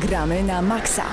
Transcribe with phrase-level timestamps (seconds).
[0.00, 1.04] Gramy na maksa.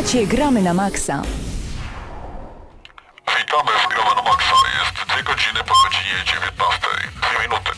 [0.00, 1.22] Słuchacie Gramy na maksa.
[3.38, 4.54] Witamy w Gramy na Maxa.
[4.80, 6.80] Jest 2 godziny po godzinie 19.
[7.22, 7.70] Dwie minuty.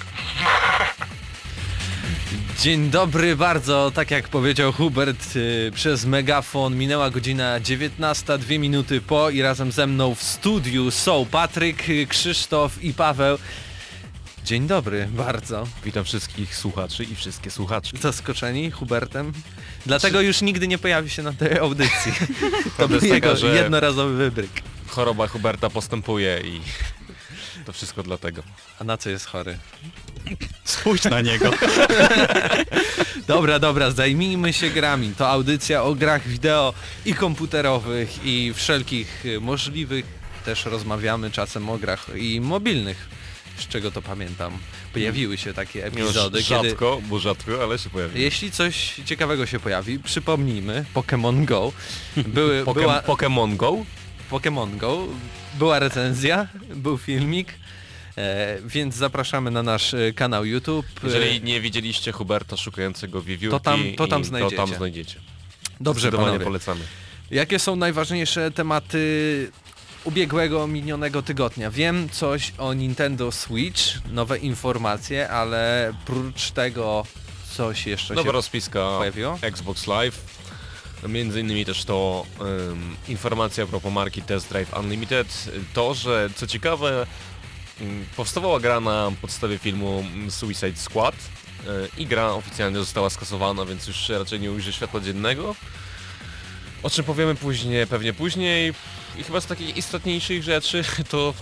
[2.63, 9.01] Dzień dobry bardzo, tak jak powiedział Hubert y, przez megafon minęła godzina 19, dwie minuty
[9.01, 13.39] po i razem ze mną w studiu są Patryk, Krzysztof i Paweł.
[14.45, 15.67] Dzień dobry bardzo.
[15.85, 17.99] Witam wszystkich słuchaczy i wszystkie słuchaczki.
[17.99, 19.33] Zaskoczeni Hubertem.
[19.87, 22.13] Dlatego już nigdy nie pojawi się na tej audycji.
[22.77, 24.51] To był jest taka, jego że- jednorazowy wybryk.
[24.89, 26.61] Choroba Huberta postępuje i
[27.67, 28.43] to wszystko dlatego.
[28.79, 29.59] A na co jest chory?
[30.65, 31.51] Spójrz na niego.
[33.27, 35.15] Dobra, dobra, zajmijmy się grami.
[35.19, 36.75] To audycja o grach wideo
[37.05, 40.05] i komputerowych i wszelkich możliwych.
[40.45, 43.09] Też rozmawiamy czasem o grach i mobilnych,
[43.63, 44.59] z czego to pamiętam.
[44.93, 48.23] Pojawiły się takie epizody, kiedy rzadko, bo rzadko, ale się pojawi.
[48.23, 51.73] jeśli coś ciekawego się pojawi, przypomnijmy, Pokémon Go.
[52.17, 53.77] Były, Poke- była Pokémon Go?
[54.31, 55.07] Pokémon Go,
[55.59, 57.49] była recenzja, był filmik,
[58.19, 60.87] e, więc zapraszamy na nasz e, kanał YouTube.
[61.05, 64.57] Jeżeli nie widzieliście Huberta szukającego wiewiórki, To tam- to tam znajdziecie.
[64.57, 65.21] To tam znajdziecie.
[65.81, 66.45] Dobrze, panowie.
[66.45, 66.81] polecamy.
[67.31, 69.51] Jakie są najważniejsze tematy
[70.05, 71.71] ubiegłego, minionego tygodnia?
[71.71, 77.07] Wiem coś o Nintendo Switch, nowe informacje, ale prócz tego
[77.57, 79.39] coś jeszcze Nowa się rozpiska pojawiło?
[79.43, 80.43] Xbox Live.
[81.09, 85.49] Między innymi też to em, informacja a propos marki Test Drive Unlimited.
[85.75, 87.07] To, że co ciekawe
[87.81, 93.87] mm, powstawała gra na podstawie filmu Suicide Squad e, i gra oficjalnie została skasowana, więc
[93.87, 95.55] już raczej nie ujrzy światła dziennego.
[96.83, 98.73] O czym powiemy później, pewnie później.
[99.19, 101.35] I chyba z takich istotniejszych rzeczy to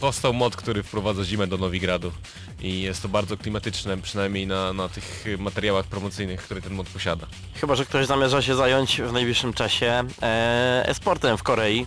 [0.00, 2.12] powstał mod, który wprowadza zimę do Nowigradu.
[2.60, 7.26] I jest to bardzo klimatyczne, przynajmniej na, na tych materiałach promocyjnych, które ten mod posiada.
[7.54, 11.86] Chyba, że ktoś zamierza się zająć w najbliższym czasie e, e-sportem w Korei,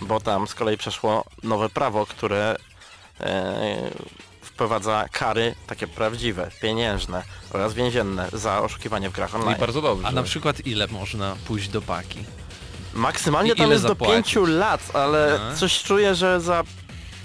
[0.00, 2.56] bo tam z kolei przeszło nowe prawo, które
[3.20, 3.90] e,
[4.66, 7.22] wprowadza kary takie prawdziwe, pieniężne
[7.52, 9.60] oraz więzienne za oszukiwanie w grach No i online.
[9.60, 10.08] bardzo dobrze.
[10.08, 12.24] A na przykład ile można pójść do paki?
[12.94, 14.34] Maksymalnie I tam jest zapłacić?
[14.34, 15.54] do 5 lat, ale A.
[15.56, 16.62] coś czuję, że za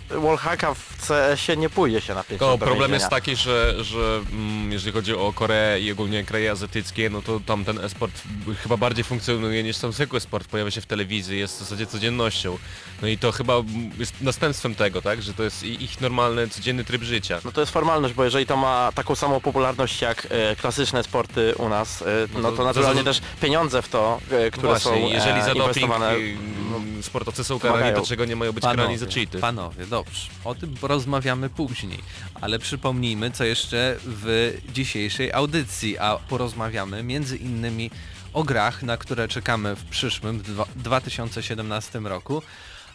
[0.10, 4.72] wallhacka w CS-ie nie pójdzie się na 5 Tylko problem jest taki, że, że mm,
[4.72, 8.22] jeżeli chodzi o Koreę i ogólnie kraje azjatyckie, no to tam ten esport
[8.64, 10.48] chyba bardziej funkcjonuje niż tam zwykły sport.
[10.48, 12.58] Pojawia się w telewizji, jest w zasadzie codziennością.
[13.02, 13.54] No i to chyba
[14.00, 15.22] jest następstwem tego, tak?
[15.22, 17.40] Że to jest i- ich normalny, codzienny tryb życia.
[17.46, 21.56] No to jest formalność, bo jeżeli to ma taką samą popularność jak e, klasyczne sporty
[21.58, 24.68] u nas, e, no, No to, to- naturalnie to- też pieniądze w to, e, które
[24.68, 26.16] Właśnie, są jeżeli e, za doping inwestowane...
[26.16, 26.38] y,
[26.76, 28.02] mm, sportowcy są karani, wymagają.
[28.02, 29.40] to czego nie mają być karani za cheaty?
[29.40, 30.30] panowie, dobrze.
[30.46, 32.00] O tym porozmawiamy później.
[32.42, 37.92] Ale przypomnijmy, co jeszcze w dzisiejszej audycji, a porozmawiamy między innymi
[38.34, 42.42] o grach, na które czekamy w przyszłym dwa- 2017 roku,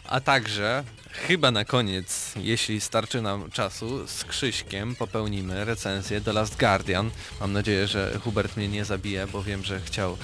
[0.07, 0.83] a także
[1.27, 7.11] chyba na koniec, jeśli starczy nam czasu, z Krzyśkiem popełnimy recenzję The Last Guardian.
[7.39, 10.17] Mam nadzieję, że Hubert mnie nie zabije, bo wiem, że chciał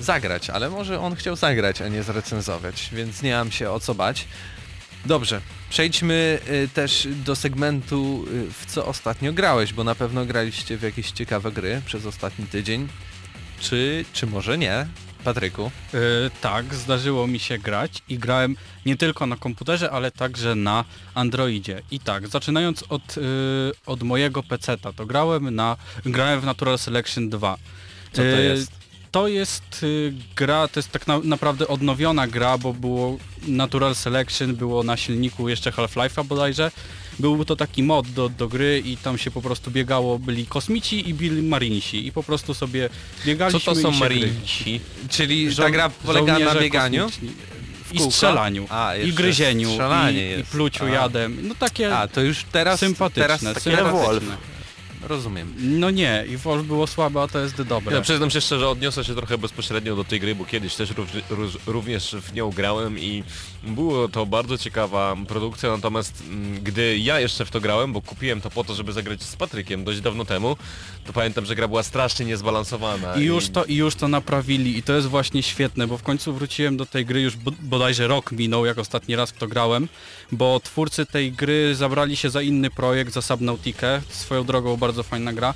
[0.00, 3.94] zagrać, ale może on chciał zagrać, a nie zrecenzować, więc nie mam się o co
[3.94, 4.24] bać.
[5.06, 10.76] Dobrze, przejdźmy y, też do segmentu, y, w co ostatnio grałeś, bo na pewno graliście
[10.76, 12.88] w jakieś ciekawe gry przez ostatni tydzień.
[13.60, 14.86] Czy, czy może nie?
[15.24, 15.70] Patryku?
[15.94, 15.98] E,
[16.40, 18.56] tak, zdarzyło mi się grać i grałem
[18.86, 21.82] nie tylko na komputerze, ale także na Androidzie.
[21.90, 23.20] I tak, zaczynając od, e,
[23.86, 27.56] od mojego peceta, to grałem na grałem w Natural Selection 2.
[28.12, 28.72] Co to E, jest?
[29.16, 34.54] To jest y, gra, to jest tak na, naprawdę odnowiona gra, bo było Natural Selection,
[34.56, 36.70] było na silniku jeszcze Half-Life'a bodajże.
[37.18, 41.08] Był to taki mod do, do gry i tam się po prostu biegało, byli kosmici
[41.08, 44.80] i byli marinsi i po prostu sobie Co biegaliśmy to są i się gry- marinci?
[45.08, 47.04] Czyli Żo- ta gra polega na bieganiu?
[47.04, 47.30] kosmiczni.
[47.92, 49.70] I strzelaniu, A, i gryzieniu,
[50.12, 50.88] i, i pluciu A.
[50.88, 51.48] jadem.
[51.48, 54.24] No takie A, to już teraz sympatyczne, Teraz Takie Wolf.
[55.06, 55.54] Rozumiem.
[55.58, 57.96] No nie, i Wolf było słabe, a to jest dobre.
[57.96, 60.94] Ja przyznam się szczerze, odniosę się trochę bezpośrednio do tej gry, bo kiedyś też
[61.66, 63.24] również w nią grałem i
[63.66, 68.40] było to bardzo ciekawa produkcja, natomiast mm, gdy ja jeszcze w to grałem, bo kupiłem
[68.40, 70.56] to po to, żeby zagrać z Patrykiem dość dawno temu,
[71.06, 73.14] to pamiętam, że gra była strasznie niezbalansowana.
[73.16, 76.32] I już, to, I już to naprawili i to jest właśnie świetne, bo w końcu
[76.34, 79.88] wróciłem do tej gry, już bo- bodajże rok minął, jak ostatni raz w to grałem,
[80.32, 85.32] bo twórcy tej gry zabrali się za inny projekt, za Subnautikę, swoją drogą bardzo fajna
[85.32, 85.54] gra,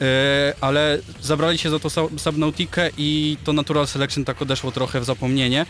[0.00, 5.00] e, ale zabrali się za to Sub- Subnautikę i to Natural Selection tak odeszło trochę
[5.00, 5.66] w zapomnienie.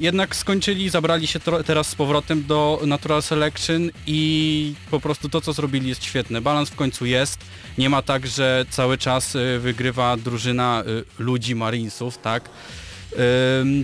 [0.00, 5.52] Jednak skończyli, zabrali się teraz z powrotem do Natural Selection i po prostu to, co
[5.52, 6.40] zrobili jest świetne.
[6.40, 7.38] Balans w końcu jest.
[7.78, 12.50] Nie ma tak, że cały czas y, wygrywa drużyna y, ludzi, marinesów, tak?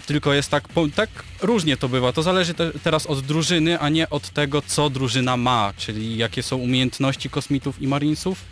[0.06, 0.64] Tylko jest tak,
[0.94, 1.09] tak
[1.43, 2.12] różnie to bywa.
[2.12, 6.43] To zależy te, teraz od drużyny, a nie od tego, co drużyna ma, czyli jakie
[6.43, 8.44] są umiejętności kosmitów i marinesów.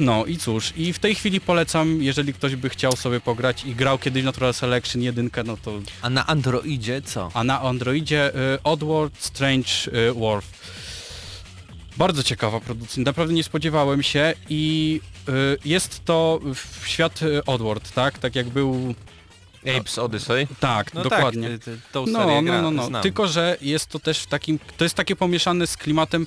[0.00, 3.74] No i cóż, i w tej chwili polecam, jeżeli ktoś by chciał sobie pograć i
[3.74, 7.30] grał kiedyś w Natural Selection 1, no to A na Androidzie co?
[7.34, 9.68] a na Androidzie y, Oddworld Strange
[10.08, 10.46] y, World.
[11.96, 15.32] Bardzo ciekawa produkcja, naprawdę nie spodziewałem się i y,
[15.64, 18.18] jest to w- świat y, Oddworld, tak?
[18.18, 18.94] Tak jak był,
[19.78, 20.46] Apes Odyssey.
[20.60, 21.48] tak, No dokładnie.
[21.50, 22.86] Tak, ty, ty, tą No, serię no, no, no.
[22.86, 23.02] znam.
[23.02, 26.26] Tylko, że jest to też w takim, to jest takie pomieszane z klimatem y,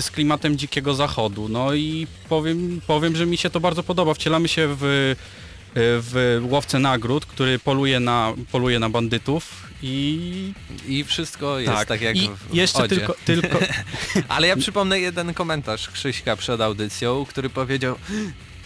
[0.00, 1.48] z klimatem dzikiego zachodu.
[1.48, 4.14] No i powiem, powiem, że mi się to bardzo podoba.
[4.14, 5.16] Wcielamy się w, y,
[5.76, 10.52] w łowcę nagród, który poluje na, poluje na bandytów i
[10.88, 12.96] I wszystko jest tak, jak I w, w jeszcze Odzie.
[12.96, 13.58] tylko, tylko
[14.28, 17.96] Ale ja przypomnę jeden komentarz Krzyśka przed audycją, który powiedział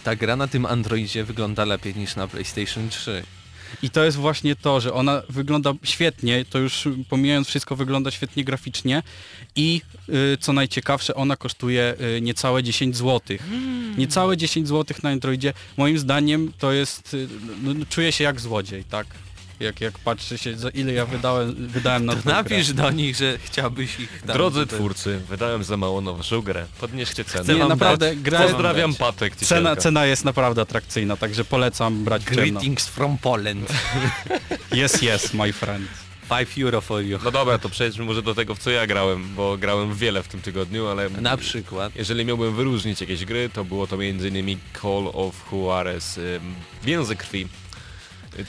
[0.03, 3.23] ta gra na tym Androidzie wygląda lepiej niż na PlayStation 3.
[3.81, 8.43] I to jest właśnie to, że ona wygląda świetnie, to już pomijając wszystko wygląda świetnie
[8.43, 9.03] graficznie
[9.55, 13.37] i y, co najciekawsze, ona kosztuje y, niecałe 10 zł.
[13.97, 17.27] Niecałe 10 zł na Androidzie, moim zdaniem to jest, y,
[17.63, 19.07] no, no, czuję się jak złodziej, tak?
[19.59, 22.33] Jak, jak patrzy się, za ile ja wydałem, wydałem na To tą grę.
[22.33, 24.35] napisz do nich, że chciałbyś ich tam...
[24.37, 26.65] Drodzy tutaj- twórcy, wydałem za mało na waszą grę.
[26.79, 27.53] Podnieście cenę.
[27.53, 28.99] Nie, naprawdę, dać- gra, Pozdrawiam dać.
[28.99, 32.23] Patek cena, cena jest naprawdę atrakcyjna, także polecam brać.
[32.25, 33.69] Greetings from Poland.
[34.75, 35.87] Yes, yes, my friend.
[36.29, 37.19] 5 euro for you.
[37.23, 40.27] No dobra, to przejdźmy może do tego, w co ja grałem, bo grałem wiele w
[40.27, 41.95] tym tygodniu, ale Na przykład.
[41.95, 44.57] jeżeli miałbym wyróżnić jakieś gry, to było to m.in.
[44.81, 46.19] Call of Juarez,
[46.83, 47.47] Więzy Krwi.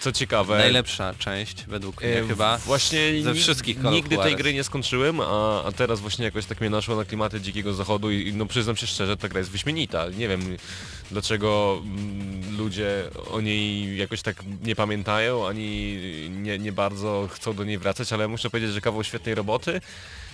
[0.01, 2.59] Co ciekawe, Najlepsza część według mnie e, chyba.
[2.59, 6.61] Właśnie ze wszystkich Call nigdy tej gry nie skończyłem, a, a teraz właśnie jakoś tak
[6.61, 9.51] mnie naszło na klimaty Dzikiego Zachodu i, i no przyznam się szczerze, ta gra jest
[9.51, 10.09] wyśmienita.
[10.09, 10.57] Nie wiem
[11.11, 15.99] dlaczego mm, ludzie o niej jakoś tak nie pamiętają, ani
[16.31, 19.81] nie, nie bardzo chcą do niej wracać, ale muszę powiedzieć, że kawał świetnej roboty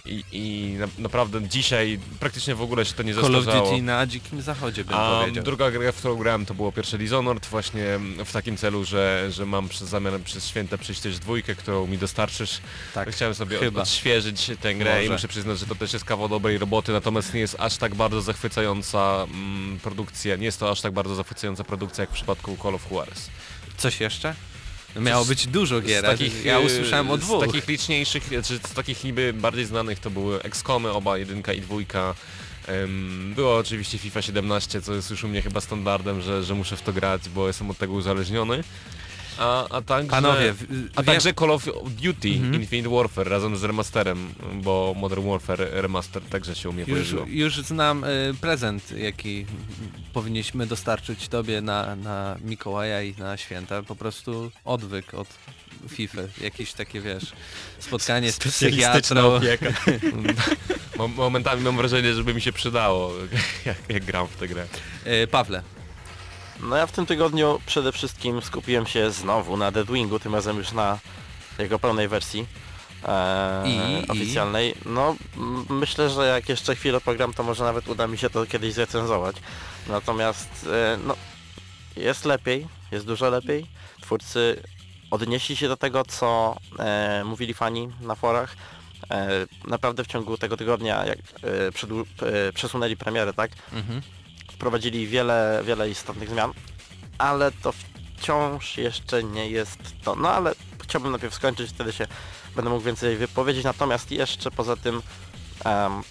[0.06, 3.44] i, i na, naprawdę dzisiaj praktycznie w ogóle się to nie Call of.
[3.44, 5.44] Duty na dzikim zachodzie bym A powiedział.
[5.44, 7.84] druga gra, w którą grałem to było pierwsze Dishonored właśnie
[8.24, 11.98] w takim celu, że, że mam przez zamiar przez święta przyjść też dwójkę, którą mi
[11.98, 12.60] dostarczysz.
[12.94, 13.80] Tak, Chciałem sobie chyba.
[13.80, 15.12] od, odświeżyć tę grę i Może.
[15.12, 18.22] muszę przyznać, że to też jest kawał dobrej roboty, natomiast nie jest aż tak bardzo
[18.22, 22.74] zachwycająca mm, produkcja, nie jest to aż tak bardzo zachwycająca produkcja jak w przypadku Call
[22.74, 23.30] of Juarez.
[23.76, 24.34] Coś jeszcze?
[24.94, 27.42] No Miało być dużo gier, takich, ja e, usłyszałem o dwóch.
[27.42, 31.60] Z takich liczniejszych, czy z takich niby bardziej znanych to były XCOMy, oba jedynka i
[31.60, 32.14] dwójka.
[33.34, 36.82] Było oczywiście FIFA 17, co jest już u mnie chyba standardem, że, że muszę w
[36.82, 38.64] to grać, bo jestem od tego uzależniony.
[39.38, 41.64] A, a także, Panowie, w- a także Call of
[42.02, 42.54] Duty Mhm.
[42.54, 47.26] Infinite Warfare razem z remasterem, bo Modern Warfare Remaster także się u mnie Już, pojawiło.
[47.28, 49.46] już znam y, prezent, jaki
[50.12, 53.82] powinniśmy dostarczyć tobie na, na Mikołaja i na święta.
[53.82, 55.28] Po prostu odwyk od
[55.88, 56.18] FIFA.
[56.40, 57.32] Jakieś takie, wiesz,
[57.78, 59.34] spotkanie z psychiatrą.
[59.34, 59.66] opieka.
[61.16, 63.12] Momentami mam wrażenie, żeby mi się przydało,
[63.66, 64.66] jak, jak gram w tę grę.
[65.06, 65.62] Y, Pawle,
[66.60, 70.72] No ja w tym tygodniu przede wszystkim skupiłem się znowu na Deadwingu, tym razem już
[70.72, 70.98] na
[71.58, 72.46] jego pełnej wersji
[73.04, 74.08] e, I- i?
[74.08, 74.74] oficjalnej.
[74.84, 78.46] No m- myślę, że jak jeszcze chwilę program, to może nawet uda mi się to
[78.46, 79.36] kiedyś zrecenzować.
[79.88, 81.16] Natomiast e, no,
[81.96, 83.66] jest lepiej, jest dużo lepiej.
[84.02, 84.62] Twórcy
[85.10, 88.56] odnieśli się do tego, co e, mówili fani na forach.
[89.10, 89.28] E,
[89.68, 91.68] naprawdę w ciągu tego tygodnia, jak e,
[92.48, 93.50] e, przesunęli premierę, tak?
[93.72, 94.02] mhm.
[94.54, 96.52] Wprowadzili wiele, wiele istotnych zmian,
[97.18, 97.72] ale to
[98.18, 100.14] wciąż jeszcze nie jest to.
[100.14, 102.06] No ale chciałbym najpierw skończyć, wtedy się
[102.56, 103.64] będę mógł więcej wypowiedzieć.
[103.64, 105.02] Natomiast jeszcze poza tym
[105.64, 106.02] em,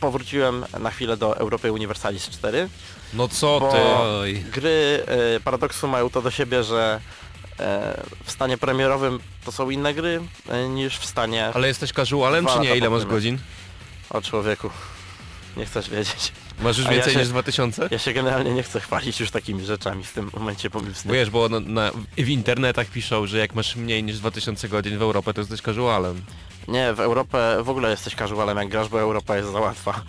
[0.00, 2.68] powróciłem na chwilę do Europy Universalis 4.
[3.14, 3.78] No co ty?
[3.98, 4.44] Oj.
[4.52, 5.04] Gry
[5.36, 7.00] e, Paradoxu mają to do siebie, że
[7.60, 12.46] e, w stanie premierowym to są inne gry e, niż w stanie Ale jesteś casualem
[12.46, 12.76] czy nie?
[12.76, 13.38] Ile masz godzin?
[14.10, 14.70] o człowieku.
[15.56, 16.32] Nie chcesz wiedzieć.
[16.60, 17.88] Masz już A ja więcej się- niż 2000?
[17.90, 21.06] Ja się generalnie nie chcę chwalić już takimi rzeczami w tym momencie, bo mi wstyd.
[21.06, 24.98] Bo wiesz, bo na, na, w internetach piszą, że jak masz mniej niż 2000 godzin
[24.98, 26.22] w Europę, to jesteś casualem.
[26.68, 30.02] Nie, w Europę w ogóle jesteś casualem jak grasz, bo Europa jest za łatwa.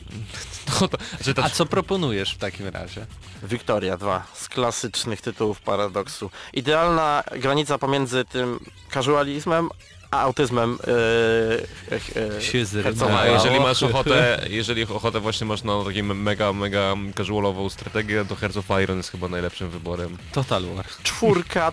[0.65, 3.06] To, to, że to, A co proponujesz w takim razie?
[3.44, 6.32] Victoria 2 z klasycznych tytułów Paradoksu.
[6.53, 8.60] Idealna granica pomiędzy tym
[8.94, 9.70] casualizmem
[10.12, 11.98] autyzmem yy,
[12.36, 12.89] yy, Się Herzoga.
[12.89, 13.25] a zrymało.
[13.25, 18.58] jeżeli masz ochotę, jeżeli ochotę właśnie masz na taką mega, mega casualową strategię, to Hearts
[18.58, 20.18] of Iron jest chyba najlepszym wyborem.
[20.32, 20.86] Total War.
[21.04, 21.72] Czwórka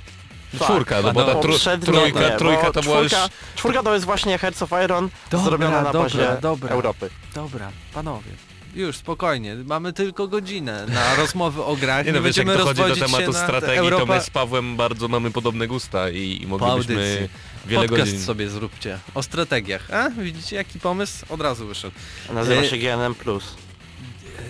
[0.64, 3.12] Czwórka, no bo ta tru, trójka, nie, trójka bo to była już...
[3.54, 6.70] czwórka, to jest właśnie Hearts of Iron Dobra, zrobiona na dobra, bazie dobra.
[6.70, 7.10] Europy.
[7.34, 8.30] Dobra, panowie.
[8.74, 9.56] Już, spokojnie.
[9.64, 12.06] Mamy tylko godzinę na rozmowy o grach.
[12.06, 14.06] Nie no, wiesz, jak dochodzi do tematu się na strategii, Europa...
[14.06, 17.28] to my z Pawłem bardzo mamy podobne gusta i, i moglibyśmy.
[17.66, 18.24] Wiele Podcast godzin...
[18.24, 19.90] sobie zróbcie o strategiach.
[19.90, 21.26] A, widzicie jaki pomysł?
[21.28, 21.94] Od razu wyszedł.
[22.34, 23.14] Nazywa Yy, się GNM+.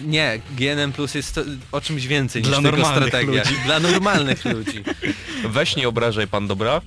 [0.04, 1.40] Nie, GNM Plus jest to,
[1.72, 3.42] o czymś więcej Dla niż tylko strategia.
[3.42, 3.56] ludzi.
[3.66, 4.84] Dla normalnych ludzi.
[5.44, 6.80] Weź nie obrażaj pan, dobra?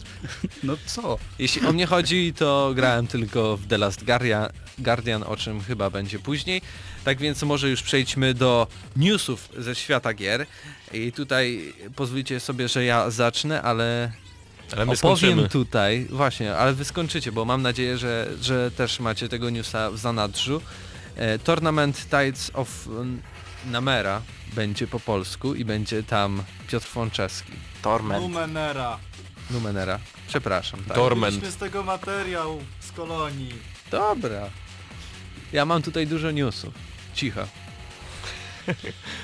[0.64, 1.18] No co?
[1.40, 4.48] Jeśli o mnie chodzi, to grałem tylko w The Last Guardian,
[4.80, 6.62] Guardian, o czym chyba będzie później.
[7.04, 10.46] Tak więc może już przejdźmy do newsów ze świata gier.
[10.94, 14.12] I tutaj pozwólcie sobie, że ja zacznę, ale
[14.74, 15.50] Ale my opowiem skończymy.
[15.50, 19.98] tutaj, właśnie, ale wy skończycie, bo mam nadzieję, że, że też macie tego newsa w
[19.98, 20.62] zanadrzu.
[21.16, 23.22] E, Tournament Tides of mm,
[23.66, 24.22] Namera
[24.54, 27.52] będzie po polsku i będzie tam Piotr Fonczewski.
[27.82, 28.22] Torment.
[28.24, 29.00] Numenera.
[29.52, 30.00] Numenera.
[30.28, 30.84] Przepraszam.
[30.84, 30.96] Tak.
[30.96, 31.36] Torment.
[31.36, 33.54] Mieliśmy z tego materiał z kolonii.
[33.92, 34.50] Dobra.
[35.54, 36.74] Ja mam tutaj dużo newsów.
[37.14, 37.48] Cicho.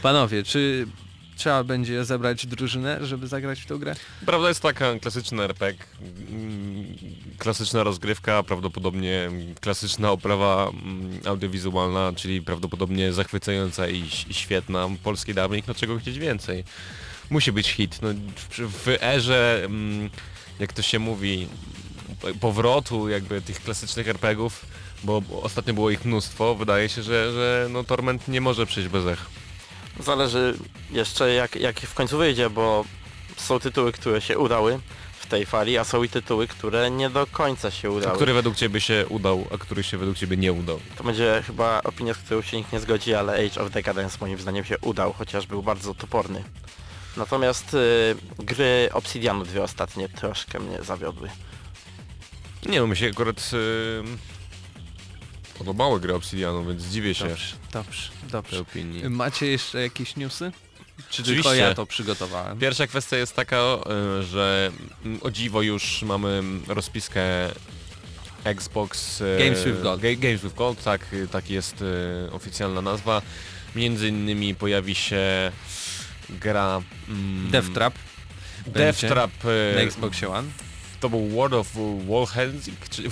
[0.02, 0.88] Panowie, czy
[1.36, 3.96] trzeba będzie zebrać drużynę, żeby zagrać w tą grę?
[4.26, 5.86] Prawda jest taka, klasyczny RPG,
[6.30, 6.86] mm,
[7.38, 9.30] klasyczna rozgrywka, prawdopodobnie
[9.62, 14.90] klasyczna oprawa mm, audiowizualna, czyli prawdopodobnie zachwycająca i, i świetna.
[15.04, 16.64] Polski dawnik, no czego chcieć więcej.
[17.30, 18.00] Musi być hit.
[18.02, 18.10] No,
[18.50, 20.10] w, w erze, mm,
[20.60, 21.48] jak to się mówi,
[22.40, 24.66] powrotu jakby tych klasycznych RPGów,
[25.04, 29.06] bo ostatnio było ich mnóstwo, wydaje się, że, że no, Torment nie może przyjść bez
[29.06, 29.45] ech.
[30.00, 30.58] Zależy
[30.92, 32.86] jeszcze jak, jak w końcu wyjdzie, bo
[33.38, 34.80] są tytuły, które się udały
[35.20, 38.16] w tej fali, a są i tytuły, które nie do końca się A udały.
[38.16, 40.80] który według Ciebie się udał, a który się według Ciebie nie udał?
[40.98, 44.40] To będzie chyba opinia, z którą się nikt nie zgodzi, ale Age of Decadence moim
[44.40, 46.44] zdaniem się udał, chociaż był bardzo toporny.
[47.18, 51.30] Natomiast y, gry Obsidianu dwie ostatnie troszkę mnie zawiodły.
[52.66, 54.04] Nie no, mi się akurat yy,
[55.58, 58.60] podobały gry Obsidianu, więc dziwię się Dobrze, dobrze, dobrze.
[58.60, 59.10] opinii.
[59.10, 60.52] Macie jeszcze jakieś newsy?
[61.10, 61.64] Czy tylko Oczywiście.
[61.64, 62.60] ja to przygotowałem?
[62.60, 63.58] Pierwsza kwestia jest taka,
[64.18, 64.72] yy, że
[65.06, 67.22] mm, o dziwo już mamy rozpiskę
[68.44, 70.02] Xbox e, Games with Gold.
[70.02, 71.84] Ga- Games with Gold, tak, e, tak jest
[72.32, 73.22] oficjalna nazwa.
[73.76, 75.52] Między innymi pojawi się
[76.30, 77.94] gra mm, Death Trap.
[78.66, 79.32] Death będzie Trap
[79.76, 80.48] na Xboxie One.
[81.00, 83.04] to był World of Helsing, czy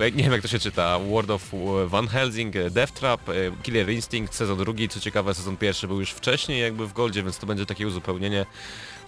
[0.00, 1.42] nie wiem jak to się czyta, World of
[1.86, 6.00] Van Helsing, e, Death Trap, e, Killer Instinct, sezon drugi, co ciekawe sezon pierwszy był
[6.00, 8.46] już wcześniej jakby w Goldzie, więc to będzie takie uzupełnienie.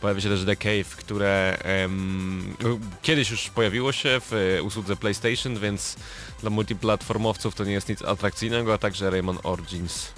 [0.01, 4.97] Pojawi się też The Cave, które em, no, kiedyś już pojawiło się w e, usłudze
[4.97, 5.97] PlayStation, więc
[6.41, 10.13] dla multiplatformowców to nie jest nic atrakcyjnego, a także Rayman Origins.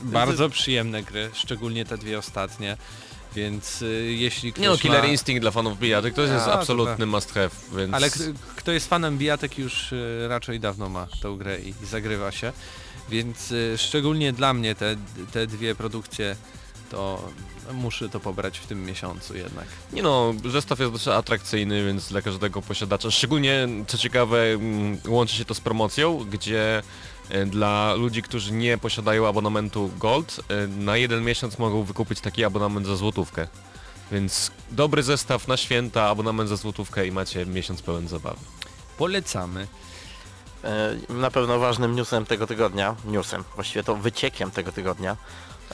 [0.00, 2.76] Bardzo przyjemne gry, szczególnie te dwie ostatnie.
[3.36, 5.08] Więc y, jeśli ktoś Nie no, Killer ma...
[5.08, 7.06] Instinct dla fanów bijatyk to jest A, absolutny tak.
[7.06, 7.94] must have, więc...
[7.94, 8.18] Ale k-
[8.56, 12.52] kto jest fanem bijatek już y, raczej dawno ma tą grę i, i zagrywa się.
[13.08, 14.96] Więc y, szczególnie dla mnie te,
[15.32, 16.36] te dwie produkcje
[16.90, 17.28] to
[17.72, 19.64] muszę to pobrać w tym miesiącu jednak.
[19.92, 25.36] Nie no, zestaw jest dość atrakcyjny, więc dla każdego posiadacza, szczególnie co ciekawe mm, łączy
[25.36, 26.82] się to z promocją, gdzie
[27.46, 32.86] dla ludzi, którzy nie posiadają abonamentu Gold, e, na jeden miesiąc mogą wykupić taki abonament
[32.86, 33.48] za złotówkę.
[34.12, 38.40] Więc dobry zestaw na święta, abonament za złotówkę i macie miesiąc pełen zabawy.
[38.98, 39.66] Polecamy.
[40.64, 45.16] E, Na pewno ważnym newsem tego tygodnia, newsem, właściwie to wyciekiem tego tygodnia,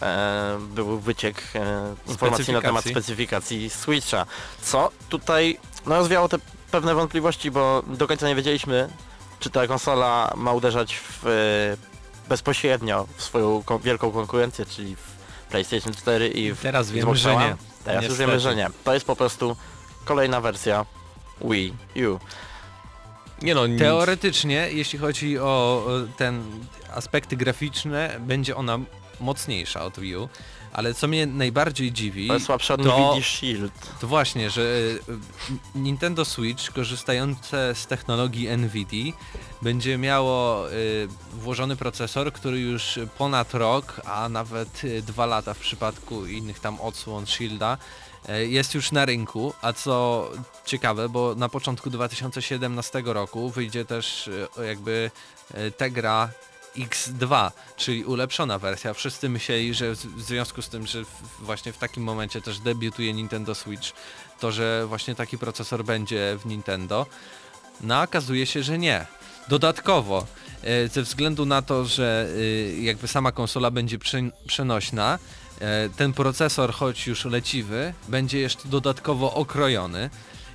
[0.03, 3.71] e, był wyciek e, informacji na temat Specyfikacji.
[3.71, 4.27] specyfikacji Switcha.
[4.63, 6.39] Co tutaj no, rozwiało te
[6.71, 8.89] pewne wątpliwości, bo do końca nie wiedzieliśmy,
[9.43, 15.13] czy ta konsola ma uderzać w, e, bezpośrednio w swoją wielką konkurencję, czyli w
[15.51, 17.57] PlayStation 4 i w Teraz wiemy, Xbox że nie.
[17.85, 18.69] Teraz już wiemy, że nie.
[18.85, 19.57] To jest po prostu
[20.05, 20.87] kolejna wersja
[21.41, 22.19] Wii U.
[23.43, 23.79] Nie no, nic.
[23.79, 25.45] Teoretycznie, jeśli chodzi o
[25.87, 26.43] o ten
[26.95, 28.79] aspekty graficzne, będzie ona
[29.21, 30.29] mocniejsza od Wii U,
[30.73, 33.73] ale co mnie najbardziej dziwi, słabsze od to- Nvidia Shield.
[34.01, 34.99] to właśnie, że y,
[35.75, 39.13] Nintendo Switch korzystające z technologii NVIDIA
[39.63, 45.59] będzie miało y, włożony procesor, który już ponad rok, a nawet y, dwa lata w
[45.59, 47.79] przypadku innych tam odsłon Shielda
[48.49, 50.29] jest już na rynku, a co
[50.65, 54.31] ciekawe, bo na początku 2017 roku wyjdzie też
[54.67, 55.11] jakby
[55.77, 56.29] Tegra
[56.77, 58.95] X2, czyli ulepszona wersja.
[58.95, 61.03] Wszyscy myśleli, że w związku z tym, że
[61.41, 63.93] właśnie w takim momencie też debiutuje Nintendo Switch,
[64.41, 67.07] to że właśnie taki procesor będzie w Nintendo.
[67.81, 69.07] No okazuje się, że nie.
[69.49, 70.27] Dodatkowo,
[70.63, 72.29] e, ze względu na to, że
[72.77, 75.19] e, jakby sama konsola będzie prze- przenośna,
[75.61, 80.11] e, ten procesor, choć już leciwy, będzie jeszcze dodatkowo okrojony.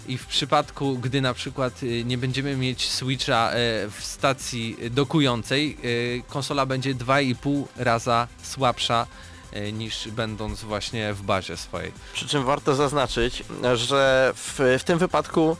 [0.07, 3.53] I w przypadku, gdy na przykład y, nie będziemy mieć Switcha e,
[3.89, 5.77] w stacji dokującej,
[6.17, 9.07] e, konsola będzie 2,5 raza słabsza
[9.51, 11.91] e, niż będąc właśnie w bazie swojej.
[12.13, 13.43] Przy czym warto zaznaczyć,
[13.73, 15.57] że w, w tym wypadku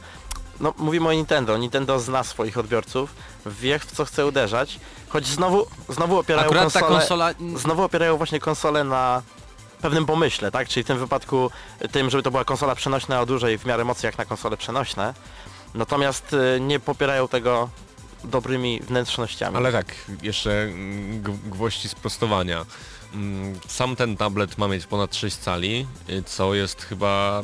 [0.60, 1.56] no, mówimy o Nintendo.
[1.56, 3.14] Nintendo zna swoich odbiorców,
[3.46, 7.34] wie w co chce uderzać, choć znowu, znowu opierają Akurat konsolę, konsola...
[7.56, 9.22] znowu opierają właśnie konsolę na
[9.78, 10.68] pewnym pomyśle, tak?
[10.68, 11.50] Czyli w tym wypadku
[11.92, 15.14] tym, żeby to była konsola przenośna o dużej w miarę mocy jak na konsole przenośne.
[15.74, 17.68] Natomiast y, nie popierają tego
[18.24, 19.56] dobrymi wnętrznościami.
[19.56, 19.86] Ale tak,
[20.22, 22.66] jeszcze mm, gwoździ sprostowania.
[23.14, 27.42] Mm, Sam ten tablet ma mieć ponad 6 cali, y, co jest chyba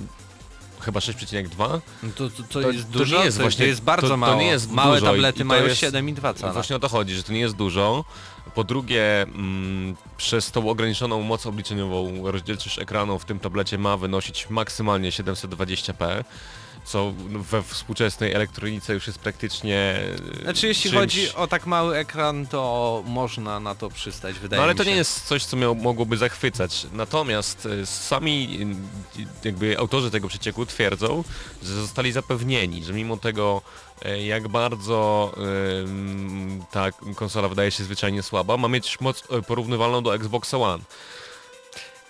[0.81, 1.81] chyba 6,2.
[2.03, 4.07] No To, to, to, To- jest to dużo, nie jest to, właśnie- to jest bardzo
[4.07, 4.41] to- to mało.
[4.41, 6.53] nie jest Małe dużo tablety i to mają jest- 7,2 cala.
[6.53, 8.05] Właśnie o to chodzi, że to nie jest dużo.
[8.55, 14.51] Po drugie, mm, przez tą ograniczoną moc obliczeniową rozdzielczość ekranu w tym tablecie ma wynosić
[14.51, 16.25] maksymalnie 720p,
[16.85, 20.01] co we współczesnej elektronice już jest praktycznie
[20.41, 21.01] e, Znaczy jeśli czymś...
[21.03, 24.85] chodzi o tak mały ekran, to można na to przystać, wydaje No ale mi to
[24.85, 24.91] się.
[24.91, 26.87] nie jest coś, co miał, mogłoby zachwycać.
[26.93, 28.59] Natomiast e, sami
[29.45, 31.25] jakby autorzy tego przecieku twierdzą,
[31.63, 33.63] że zostali zapewnieni, że mimo tego
[34.25, 35.33] jak bardzo
[36.71, 40.85] ta konsola wydaje się zwyczajnie słaba, ma mieć moc e, porównywalną do Xboxa One.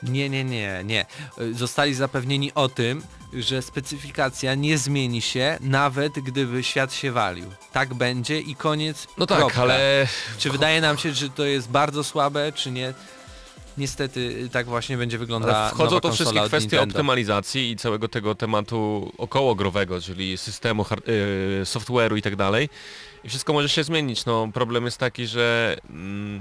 [0.02, 1.07] Nie, nie, nie, nie.
[1.40, 3.02] Y, Zostali zapewnieni o tym,
[3.33, 7.46] że specyfikacja nie zmieni się, nawet gdyby świat się walił.
[7.72, 9.07] Tak będzie i koniec.
[9.18, 9.62] No tak, kropka.
[9.62, 10.07] ale
[10.38, 12.94] Czy wydaje nam się, że to jest bardzo słabe, czy nie?
[13.78, 16.92] Niestety y, tak właśnie będzie wyglądała wchodzą to wszystkie kwestie Nintendo.
[16.92, 22.68] optymalizacji i całego tego tematu okołogrowego, czyli systemu, hard- y, software'u i tak dalej.
[23.24, 24.24] I wszystko może się zmienić.
[24.24, 26.40] No, problem jest taki, że mm,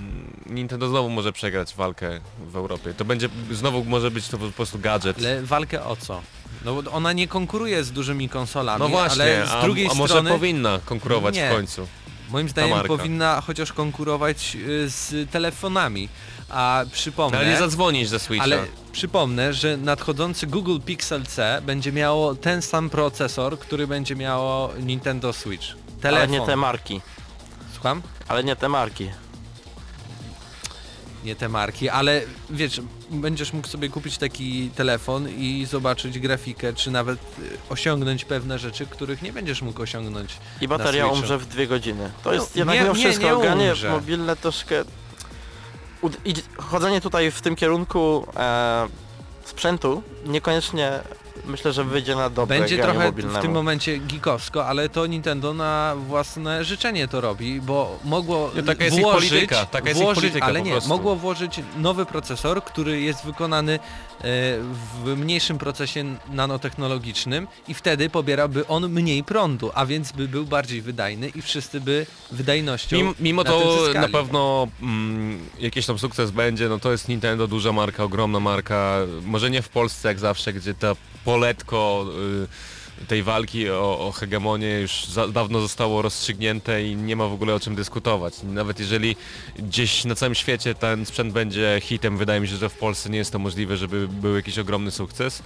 [0.50, 2.94] Nintendo znowu może przegrać walkę w Europie.
[2.94, 5.18] To będzie, znowu może być to po prostu gadżet.
[5.18, 6.22] Ale walkę o co?
[6.66, 9.94] No bo ona nie konkuruje z dużymi konsolami, No właśnie, ale z a, drugiej a
[9.94, 11.50] może strony powinna konkurować Nie.
[11.50, 11.88] w końcu.
[12.34, 16.10] Moim zdaniem powinna chociaż konkurować y, z telefonami.
[16.50, 17.38] A przypomnę...
[17.38, 18.44] Ale nie zadzwonisz ze Switcha.
[18.44, 24.74] Ale przypomnę, że nadchodzący Google Pixel C będzie miało ten sam procesor, który będzie miało
[24.80, 25.66] Nintendo Switch.
[26.02, 26.30] telefon.
[26.30, 27.02] Ale nie te marki.
[27.74, 28.02] Słucham?
[28.28, 29.10] Ale nie te marki.
[31.24, 32.82] Nie te marki, ale wiesz,
[33.12, 37.24] będziesz mógł sobie kupić taki telefon i zobaczyć grafikę, czy nawet y,
[37.70, 40.38] osiągnąć pewne rzeczy, których nie będziesz mógł osiągnąć.
[40.62, 42.12] I bateria umrze w dwie godziny.
[42.24, 43.90] To No, jest jednak nie- mimo nie- wszystko nie granie umrze.
[43.92, 44.84] mobilne troszkę...
[46.58, 48.88] chodzenie tutaj w tym kierunku e,
[49.46, 50.92] sprzętu niekoniecznie
[51.46, 53.40] myślę, że wyjdzie na dobre Będzie trochę mobilnemu.
[53.40, 58.64] w tym momencie geekowsko, ale to Nintendo na własne życzenie to robi, bo mogło Nie,
[58.64, 60.90] taka jest ich włożyć, polityka, taka jest ich włożyć polityka ale po nie, prostu.
[60.90, 63.80] mogło włożyć nowy procesor, który jest wykonany
[65.04, 70.82] w mniejszym procesie nanotechnologicznym i wtedy pobierałby on mniej prądu, a więc by był bardziej
[70.82, 76.32] wydajny i wszyscy by wydajnością Mimo, mimo na to na pewno mm, jakiś tam sukces
[76.32, 80.54] będzie, no to jest Nintendo, duża marka, ogromna marka, może nie w Polsce jak zawsze,
[80.54, 80.96] gdzie ta
[81.26, 82.06] poletko
[82.44, 82.48] y,
[83.08, 87.60] tej walki o, o hegemonię już dawno zostało rozstrzygnięte i nie ma w ogóle o
[87.60, 88.34] czym dyskutować.
[88.44, 89.16] Nawet jeżeli
[89.60, 93.18] gdzieś na całym świecie ten sprzęt będzie hitem, wydaje mi się, że w Polsce nie
[93.18, 95.44] jest to możliwe, żeby był jakiś ogromny sukces.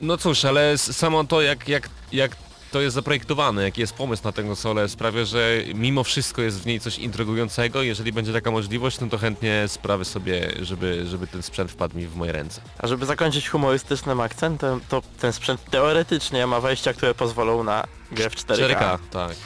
[0.00, 2.36] No cóż, ale samo to jak, jak, jak
[2.74, 6.66] to jest zaprojektowane, jaki jest pomysł na tę konsolę sprawia, że mimo wszystko jest w
[6.66, 7.82] niej coś intrygującego.
[7.82, 12.06] Jeżeli będzie taka możliwość, no to chętnie sprawię sobie, żeby, żeby ten sprzęt wpadł mi
[12.06, 12.60] w moje ręce.
[12.78, 18.30] A żeby zakończyć humorystycznym akcentem, to ten sprzęt teoretycznie ma wejścia, które pozwolą na grę
[18.30, 18.56] w 4K.
[18.56, 19.36] 4K, tak.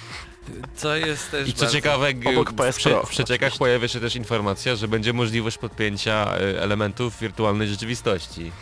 [0.76, 3.88] Co jest też I co bardzo- ciekawe, Obok w, PS prze, Pro, w przeciekach pojawia
[3.88, 8.52] się też informacja, że będzie możliwość podpięcia y, elementów wirtualnej rzeczywistości.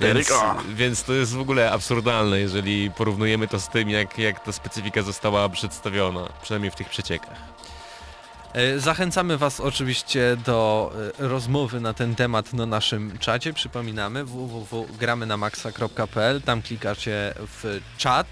[0.00, 0.54] Więc, 4K.
[0.74, 5.02] więc to jest w ogóle absurdalne, jeżeli porównujemy to z tym, jak, jak ta specyfika
[5.02, 7.36] została przedstawiona, przynajmniej w tych przeciekach.
[8.52, 13.52] E, Zachęcamy Was oczywiście do e, rozmowy na ten temat na naszym czacie.
[13.52, 18.26] Przypominamy www.gramynamaxa.pl Tam klikacie w czat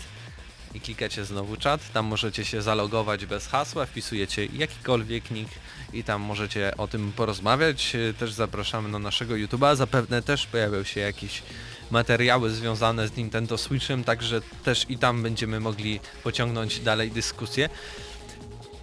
[0.74, 1.92] i klikacie znowu czat.
[1.92, 5.48] Tam możecie się zalogować bez hasła, wpisujecie jakikolwiek nick
[5.92, 7.94] i tam możecie o tym porozmawiać.
[7.94, 9.76] E, Też zapraszamy na naszego YouTube'a.
[9.76, 11.42] Zapewne też pojawią się jakieś
[11.90, 17.68] materiały związane z Nintendo Switchem, także też i tam będziemy mogli pociągnąć dalej dyskusję.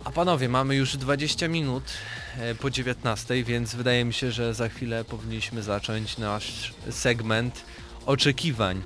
[0.04, 1.84] A panowie, mamy już 20 minut
[2.39, 7.65] e, po 19, więc wydaje mi się, że za chwilę powinniśmy zacząć nasz segment
[8.10, 8.82] oczekiwań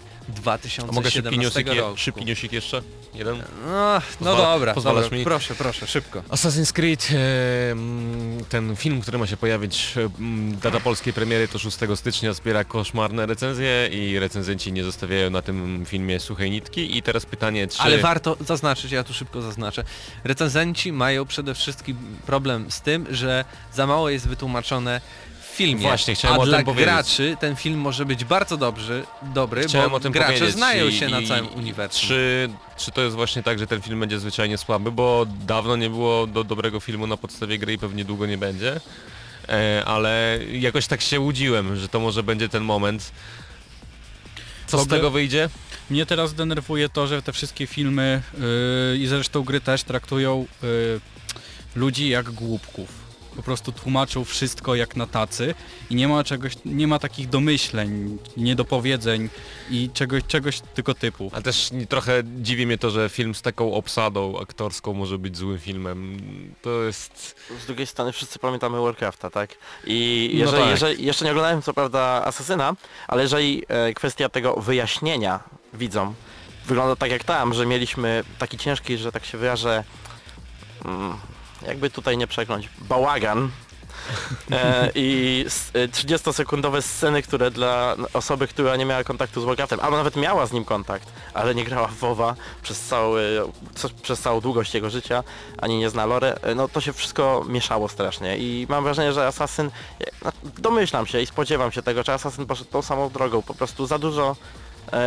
[0.89, 1.97] A mogę szybki 2017 newsik, roku.
[1.97, 2.81] szybki newsik jeszcze?
[3.13, 3.38] Jeden?
[3.65, 5.23] No, no Pozwala- dobra, pozwalasz dobra mi?
[5.23, 6.19] proszę, proszę, szybko.
[6.29, 7.15] Assassin's Creed, e,
[8.49, 10.09] ten film, który ma się pojawić, e,
[10.62, 15.86] data polskiej premiery to 6 stycznia, zbiera koszmarne recenzje i recenzenci nie zostawiają na tym
[15.86, 17.79] filmie suchej nitki i teraz pytanie, czy...
[17.81, 19.83] Ale warto zaznaczyć, ja tu szybko zaznaczę,
[20.23, 25.01] recenzenci mają przede wszystkim problem z tym, że za mało jest wytłumaczone
[25.53, 25.81] filmie.
[25.81, 26.85] Właśnie, chciałem A o tym dla powiedzieć.
[26.85, 30.87] graczy ten film może być bardzo dobry, dobry Chciałem bo o tym gracze powiedzieć znają
[30.87, 32.07] i- się na i całym uniwersum.
[32.07, 35.89] Czy, czy to jest właśnie tak, że ten film będzie zwyczajnie słaby, bo dawno nie
[35.89, 38.79] było do dobrego filmu na podstawie gry i pewnie długo nie będzie,
[39.49, 43.11] e, ale jakoś tak się łudziłem, że to może będzie ten moment.
[44.67, 45.49] Co z tego wyjdzie?
[45.89, 48.21] Mnie teraz denerwuje to, że te wszystkie filmy
[48.91, 50.99] yy, i zresztą gry też traktują yy,
[51.75, 53.02] ludzi jak głupków.
[53.35, 55.55] Po prostu tłumaczą wszystko jak na tacy
[55.89, 59.29] i nie ma czegoś, nie ma takich domyśleń, niedopowiedzeń
[59.69, 61.29] i czegoś, czegoś tylko typu.
[61.33, 65.59] Ale też trochę dziwi mnie to, że film z taką obsadą aktorską może być złym
[65.59, 66.17] filmem.
[66.61, 67.35] To jest...
[67.63, 69.49] Z drugiej strony wszyscy pamiętamy Warcrafta, tak?
[69.85, 70.71] I No jeżeli, tak.
[70.71, 72.75] jeżeli jeszcze nie oglądałem co prawda Asasyna,
[73.07, 75.39] ale jeżeli e, kwestia tego wyjaśnienia
[75.73, 76.15] widzom
[76.65, 79.83] wygląda tak jak tam, że mieliśmy taki ciężki, że tak się wyrażę,
[80.85, 81.17] mm,
[81.67, 83.49] jakby tutaj nie przekląć, bałagan.
[84.52, 89.80] E, i s- e, 30-sekundowe sceny, które dla osoby, która nie miała kontaktu z Warcraftem,
[89.80, 93.41] albo nawet miała z nim kontakt, ale nie grała w WoWa przez, cały,
[94.02, 95.23] przez całą długość jego życia,
[95.58, 98.38] ani nie zna lore, e, no to się wszystko mieszało strasznie.
[98.38, 99.65] I mam wrażenie, że Assassin,
[100.02, 103.54] e, no, domyślam się i spodziewam się tego, że Assassin poszedł tą samą drogą, po
[103.54, 104.36] prostu za dużo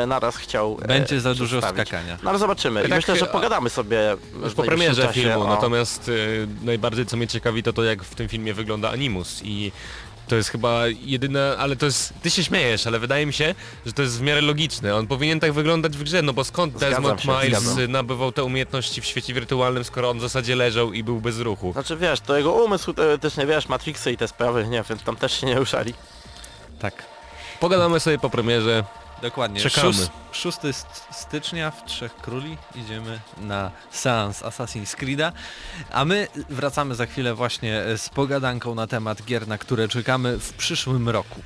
[0.06, 2.18] naraz chciał e, Będzie za dużo skakania.
[2.22, 5.48] No ale zobaczymy i Tak, myślę, że pogadamy sobie Już po premierze czasie filmu, o-
[5.48, 9.72] natomiast y, najbardziej co mnie ciekawi to to jak w tym filmie wygląda Animus i
[10.28, 13.54] to jest chyba jedyne, ale to jest, ty się śmiejesz, ale wydaje mi się,
[13.86, 14.96] że to jest w miarę logiczne.
[14.96, 17.92] On powinien tak wyglądać w grze, no bo skąd Desmond się, Miles zgadzam.
[17.92, 21.72] nabywał te umiejętności w świecie wirtualnym, skoro on w zasadzie leżał i był bez ruchu.
[21.72, 25.40] Znaczy wiesz, to jego umysł teoretycznie, wiesz, Matrixy i te sprawy, nie wiem, tam też
[25.40, 25.94] się nie ruszali.
[26.78, 27.02] Tak.
[27.60, 28.84] Pogadamy sobie po premierze.
[29.22, 29.60] Dokładnie.
[29.60, 29.92] Czekamy.
[29.92, 35.32] Szóst- 6 st- stycznia w Trzech Króli idziemy na seans Assassin's Creed'a,
[35.92, 40.52] a my wracamy za chwilę właśnie z pogadanką na temat gier, na które czekamy w
[40.52, 41.40] przyszłym roku.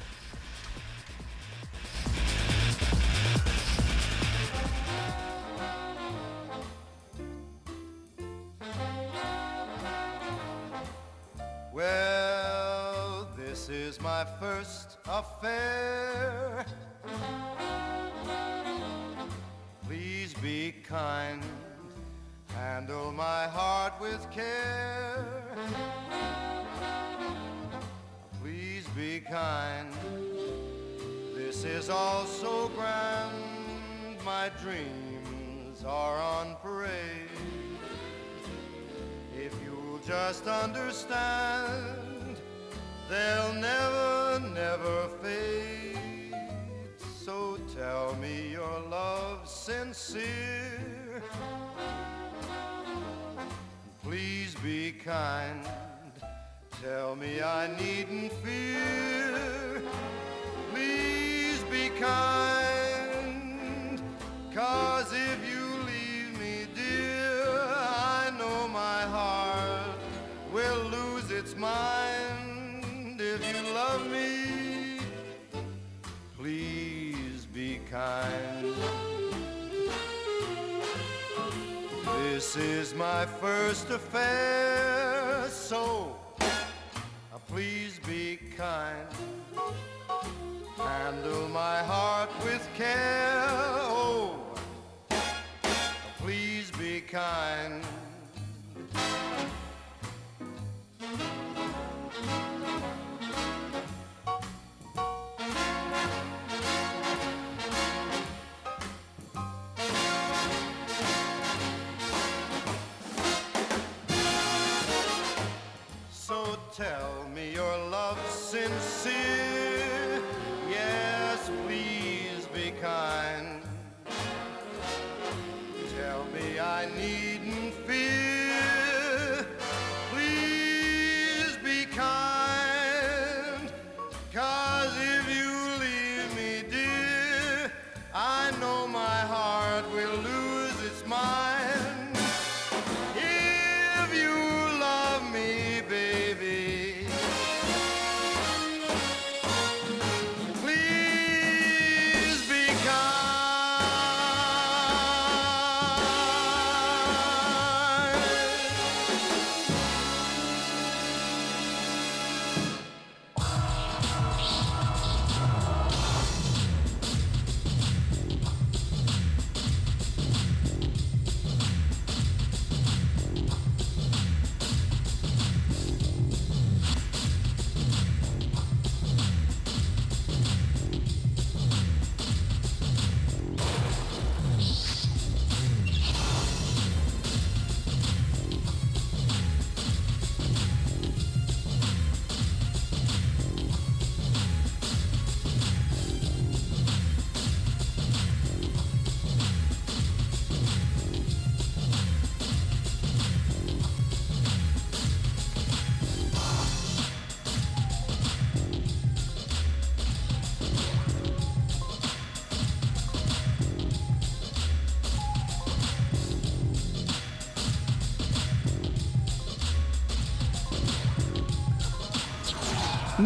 [97.70, 99.60] sang.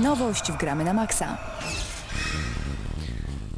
[0.02, 1.38] Nowość w Gramy na Maxa.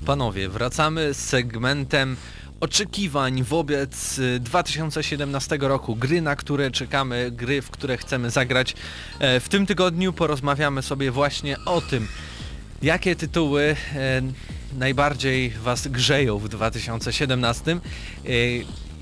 [0.07, 2.17] Panowie, wracamy z segmentem
[2.61, 5.97] oczekiwań wobec y, 2017 roku.
[5.97, 8.75] Gry, na które czekamy, gry, w które chcemy zagrać.
[9.19, 12.09] E, W tym tygodniu porozmawiamy sobie właśnie o tym,
[12.83, 14.23] jakie tytuły e,
[14.79, 17.73] najbardziej Was grzeją w 2017.
[17.73, 18.29] E,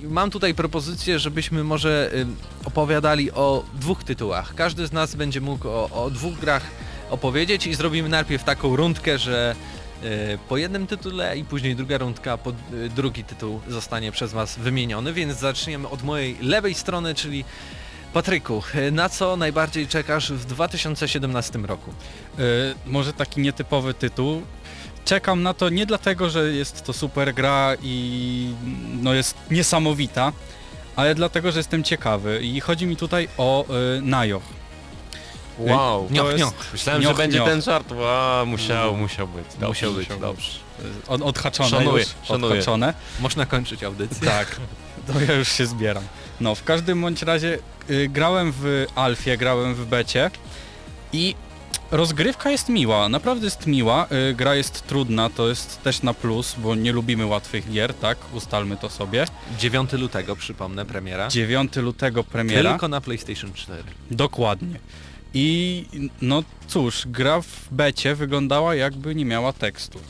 [0.03, 2.27] Mam tutaj propozycję, żebyśmy może y,
[2.65, 4.55] opowiadali o dwóch tytułach.
[4.55, 6.63] Każdy z nas będzie mógł o, o dwóch grach
[7.15, 9.57] opowiedzieć i zrobimy najpierw taką rundkę, że
[10.05, 12.55] y, po jednym tytule i później druga rundka, po, y,
[12.97, 17.45] drugi tytuł zostanie przez Was wymieniony, więc zaczniemy od mojej lewej strony, czyli
[18.15, 21.91] Patryku, y, na co najbardziej czekasz w 2017 roku?
[21.91, 22.43] Y,
[22.87, 24.43] może taki nietypowy tytuł.
[25.05, 28.55] Czekam na to nie dlatego, że jest to super gra i
[29.03, 30.33] no jest niesamowita,
[30.97, 33.65] ale dlatego, że jestem ciekawy i chodzi mi tutaj o
[33.99, 34.41] y, Najo.
[35.59, 36.09] Wow.
[36.11, 36.55] Nioch, jest- nioch.
[36.73, 37.49] Myślałem, Nioch, że będzie nioch.
[37.49, 37.93] ten żart.
[37.93, 39.45] Wow, musiał, musiał być.
[39.47, 40.51] Dobrze, Musiał być, musiał dobrze.
[41.09, 42.53] Od, odhaczone Szanuję, już, szanuję.
[42.53, 42.95] odhaczone.
[43.21, 44.27] Można kończyć audycję.
[44.29, 44.57] Tak,
[45.13, 46.05] to ja już się zbieram.
[46.41, 47.59] No, w każdym bądź razie
[47.91, 50.31] y, grałem w Alfie, grałem w Becie
[51.13, 51.35] i
[51.91, 54.07] rozgrywka jest miła, naprawdę jest miła.
[54.31, 58.19] Y, gra jest trudna, to jest też na plus, bo nie lubimy łatwych gier, tak?
[58.33, 59.27] Ustalmy to sobie.
[59.59, 61.29] 9 lutego, przypomnę, premiera.
[61.29, 62.71] 9 lutego premiera.
[62.71, 63.83] Tylko na PlayStation 4.
[64.11, 64.79] Dokładnie.
[65.35, 65.85] I
[66.23, 70.01] no cóż, gra w becie wyglądała jakby nie miała tekstu.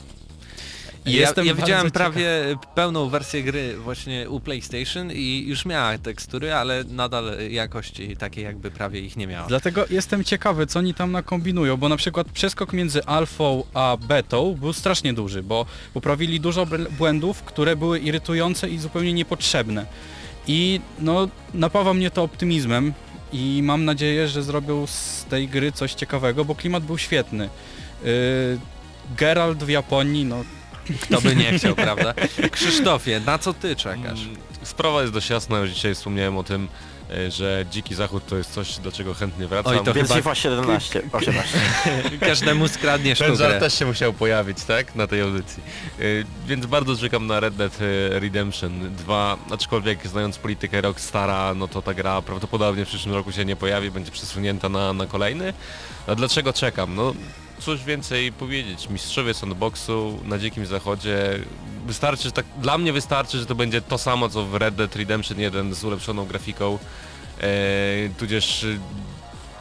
[1.05, 2.29] Ja, jestem ja widziałem prawie
[2.75, 8.71] pełną wersję gry właśnie u PlayStation i już miała tekstury, ale nadal jakości takiej jakby
[8.71, 9.47] prawie ich nie miała.
[9.47, 14.55] Dlatego jestem ciekawy, co oni tam nakombinują, bo na przykład przeskok między alfą a betą
[14.59, 19.85] był strasznie duży, bo poprawili dużo błędów, które były irytujące i zupełnie niepotrzebne.
[20.47, 22.93] I no, napawa mnie to optymizmem
[23.35, 27.49] i mam nadzieję, że zrobią z tej gry coś ciekawego, bo klimat był świetny.
[28.03, 28.09] Yy,
[29.17, 30.43] Geralt w Japonii, no
[31.01, 32.13] Kto by nie chciał, prawda?
[32.51, 34.21] Krzysztofie, na co ty czekasz?
[34.21, 36.67] Mm, Sprawa jest dość jasna, już dzisiaj wspomniałem o tym,
[37.29, 39.77] że Dziki Zachód to jest coś, do czego chętnie wracam.
[39.77, 41.59] Oj, to Więc chyba- FIFA 17, 18.
[42.19, 44.95] Każdemu skradniesz Ten żart też się musiał pojawić, tak?
[44.95, 45.63] Na tej audycji.
[45.99, 51.67] Yy, więc bardzo czekam na Red Dead yy, Redemption 2, aczkolwiek znając politykę Rockstara, no
[51.67, 55.53] to ta gra prawdopodobnie w przyszłym roku się nie pojawi, będzie przesunięta na, na kolejny.
[56.07, 56.95] A dlaczego czekam?
[56.95, 57.13] No
[57.59, 61.39] cóż więcej powiedzieć, mistrzowie sandboxu na dzikim zachodzie,
[61.85, 64.95] wystarczy, że tak, dla mnie wystarczy, że to będzie to samo co w Red Dead
[64.95, 66.79] Redemption 1 z ulepszoną grafiką,
[67.41, 67.47] e,
[68.17, 68.65] tudzież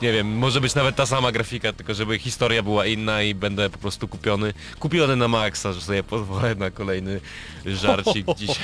[0.03, 3.71] nie wiem, może być nawet ta sama grafika, tylko żeby historia była inna i będę
[3.71, 7.21] po prostu kupiony, kupiony na maksa, że sobie pozwolę na kolejny
[7.67, 8.57] żarcik dzisiaj.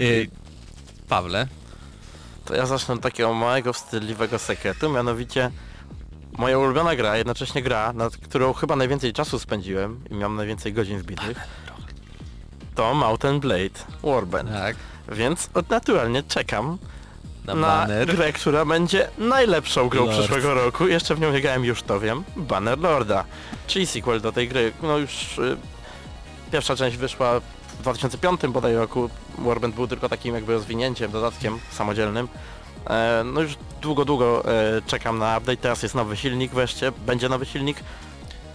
[0.00, 0.30] Y,
[1.08, 1.46] Pawle,
[2.44, 5.50] To ja zacznę od takiego małego, wstydliwego sekretu, mianowicie
[6.38, 10.98] moja ulubiona gra, jednocześnie gra, nad którą chyba najwięcej czasu spędziłem i miałem najwięcej godzin
[10.98, 11.38] wbitych,
[12.74, 14.50] to Mountain Blade Warband.
[14.50, 14.76] tak,
[15.08, 16.78] Więc od naturalnie czekam
[17.44, 20.18] na, na grę, która będzie najlepszą grą Lord.
[20.18, 20.88] przyszłego roku.
[20.88, 22.24] Jeszcze w nią nie grałem, już to wiem.
[22.36, 23.24] Banner Lorda,
[23.66, 24.72] czyli sequel do tej gry.
[24.82, 25.56] No już y,
[26.52, 29.10] pierwsza część wyszła w 2005 bodaj roku.
[29.38, 32.28] Warband był tylko takim jakby rozwinięciem, dodatkiem samodzielnym.
[32.88, 35.56] E, no już długo, długo e, czekam na update.
[35.56, 37.76] Teraz jest nowy silnik wreszcie, będzie nowy silnik.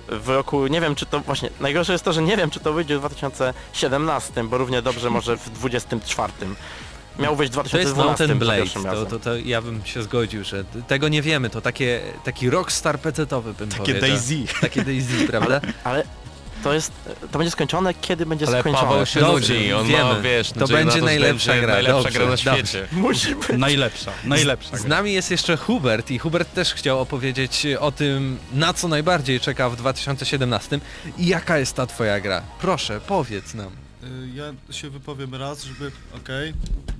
[0.07, 2.73] W roku, nie wiem czy to właśnie, najgorsze jest to, że nie wiem czy to
[2.73, 6.33] wyjdzie w 2017, bo równie dobrze może w 2024.
[7.19, 10.43] Miał wyjść w To jest 2012 Mountain Blade, to, to, to ja bym się zgodził,
[10.43, 14.09] że tego nie wiemy, to takie, taki rockstar pecetowy bym takie powiedział.
[14.09, 14.45] Daisy.
[14.61, 15.61] Takie Daisy, prawda?
[15.83, 16.03] Ale
[16.63, 16.91] to jest,
[17.31, 18.87] to będzie skończone, kiedy będzie Ale skończone.
[18.87, 20.03] Paweł się Dobrze, nudzi, on wiemy.
[20.03, 22.51] ma, wiesz, To nadzieję będzie na że najlepsza będzie gra, najlepsza dobrze, gra na dobrze.
[22.53, 22.87] świecie.
[23.01, 23.49] Musi być.
[23.57, 24.77] Najlepsza, najlepsza.
[24.77, 24.89] Z gra.
[24.89, 29.69] nami jest jeszcze Hubert i Hubert też chciał opowiedzieć o tym, na co najbardziej czeka
[29.69, 30.79] w 2017
[31.17, 32.41] i jaka jest ta twoja gra.
[32.61, 33.67] Proszę, powiedz nam.
[34.03, 35.91] Y, Ja się wypowiem raz, żeby...
[36.17, 36.53] Okej.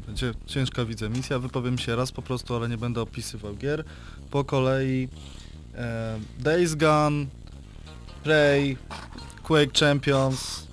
[0.08, 3.84] Będzie ciężka widzę misja, wypowiem się raz po prostu, ale nie będę opisywał gier.
[4.32, 5.08] Po kolei
[5.76, 7.26] e, Days Gone,
[8.23, 8.78] Prey,
[9.43, 10.67] Quake Champions,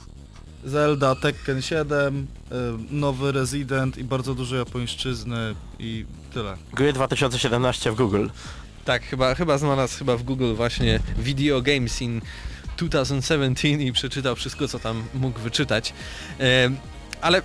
[0.65, 2.55] Zelda, Tekken 7, e,
[2.91, 6.05] nowy Resident i bardzo dużo japońszczyzny i
[6.35, 6.57] tyle.
[6.73, 8.27] Gry 2017 w Google.
[8.85, 12.21] Tak, chyba, chyba znalazł chyba w Google właśnie Video Games in
[12.79, 15.93] 2017 i przeczytał wszystko, co tam mógł wyczytać.
[16.39, 16.77] Em,
[17.21, 17.43] ale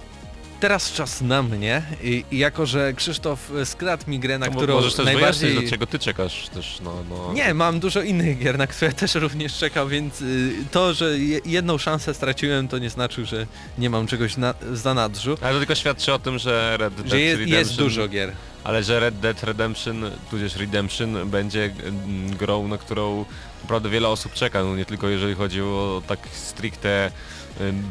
[0.59, 4.73] teraz czas na mnie i, i jako, że Krzysztof skradł mi grę, na No, którą
[4.75, 5.41] możesz też najbardziej...
[5.49, 7.33] wyjaśnić, do czego ty czekasz też, no, no.
[7.33, 11.39] Nie, mam dużo innych gier, na które też również czekał, więc y, to, że je,
[11.45, 15.37] jedną szansę straciłem, to nie znaczy, że nie mam czegoś na, za nadrzu.
[15.41, 18.31] Ale to tylko świadczy o tym, że Red Dead Że jest, Redemption, jest dużo gier.
[18.63, 23.25] ale że Red Dead Redemption, tudzież Redemption będzie mm, grą, na którą
[23.61, 27.11] naprawdę wiele osób czeka, no nie tylko jeżeli chodzi o tak stricte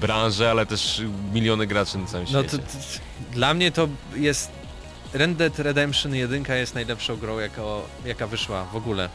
[0.00, 2.58] branżę, ale też miliony graczy na całym No świecie.
[2.58, 2.78] to, to,
[3.32, 4.50] dla mnie to jest...
[5.12, 9.08] Red Dead Redemption 1 jest najlepszą grą, jako, jaka wyszła w ogóle.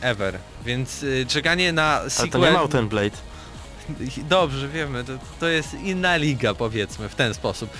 [0.00, 0.38] Ever.
[0.64, 2.30] Więc y, czekanie na Ale sequel...
[2.30, 3.16] to nie Mountain Blade.
[4.28, 7.70] Dobrze, wiemy, to, to jest inna liga powiedzmy w ten sposób.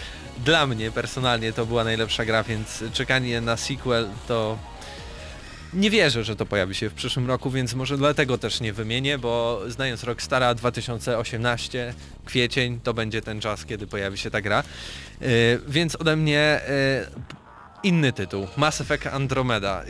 [0.45, 4.59] Dla mnie personalnie to była najlepsza gra, więc czekanie na sequel to...
[5.75, 9.19] Nie wierzę, że to pojawi się w przyszłym roku, więc może dlatego też nie wymienię,
[9.19, 14.63] bo znając Rockstara 2018, kwiecień, to będzie ten czas, kiedy pojawi się ta gra.
[15.21, 15.29] Yy,
[15.69, 17.25] więc ode mnie yy,
[17.83, 19.85] inny tytuł, Mass Effect Andromeda.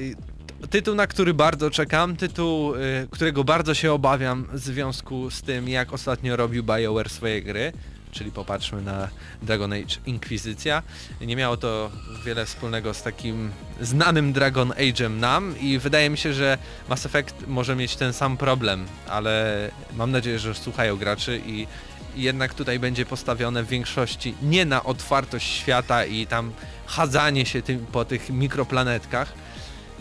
[0.70, 5.68] Tytuł, na który bardzo czekam, tytuł, y, którego bardzo się obawiam w związku z tym,
[5.68, 7.72] jak ostatnio robił BioWare swoje gry,
[8.14, 9.08] czyli popatrzmy na
[9.42, 10.82] Dragon Age Inkwizycja.
[11.20, 11.90] Nie miało to
[12.24, 13.50] wiele wspólnego z takim
[13.80, 18.36] znanym Dragon Age'em nam i wydaje mi się, że Mass Effect może mieć ten sam
[18.36, 21.66] problem, ale mam nadzieję, że słuchają graczy i
[22.16, 26.52] jednak tutaj będzie postawione w większości nie na otwartość świata i tam
[26.86, 29.32] chadzanie się tym, po tych mikroplanetkach,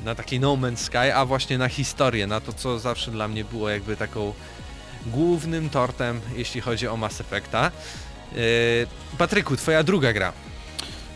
[0.05, 3.45] na taki No Man's Sky, a właśnie na historię, na to co zawsze dla mnie
[3.45, 4.33] było jakby taką
[5.05, 7.71] głównym tortem, jeśli chodzi o Mass Effecta.
[8.35, 10.33] Yy, Patryku, twoja druga gra.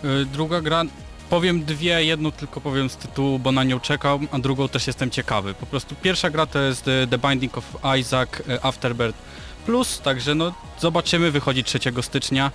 [0.05, 0.83] Y, Druga gra
[1.29, 5.09] powiem dwie, jedną tylko powiem z tytułu, bo na nią czekam, a drugą też jestem
[5.09, 5.53] ciekawy.
[5.53, 7.63] Po prostu pierwsza gra to jest e, The Binding of
[7.99, 9.17] Isaac e, Afterbirth
[9.65, 12.51] Plus, także no zobaczymy, wychodzi 3 stycznia.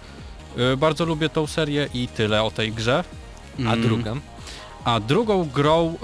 [0.72, 3.04] E, Bardzo lubię tą serię i tyle o tej grze.
[3.58, 4.14] A Mm, druga?
[4.84, 5.98] A drugą grą y,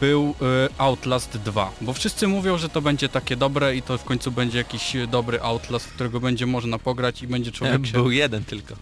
[0.00, 4.04] był y, Outlast 2, bo wszyscy mówią, że to będzie takie dobre i to w
[4.04, 7.92] końcu będzie jakiś dobry Outlast, w którego będzie można pograć i będzie człowiek się...
[7.92, 8.74] Był jeden tylko.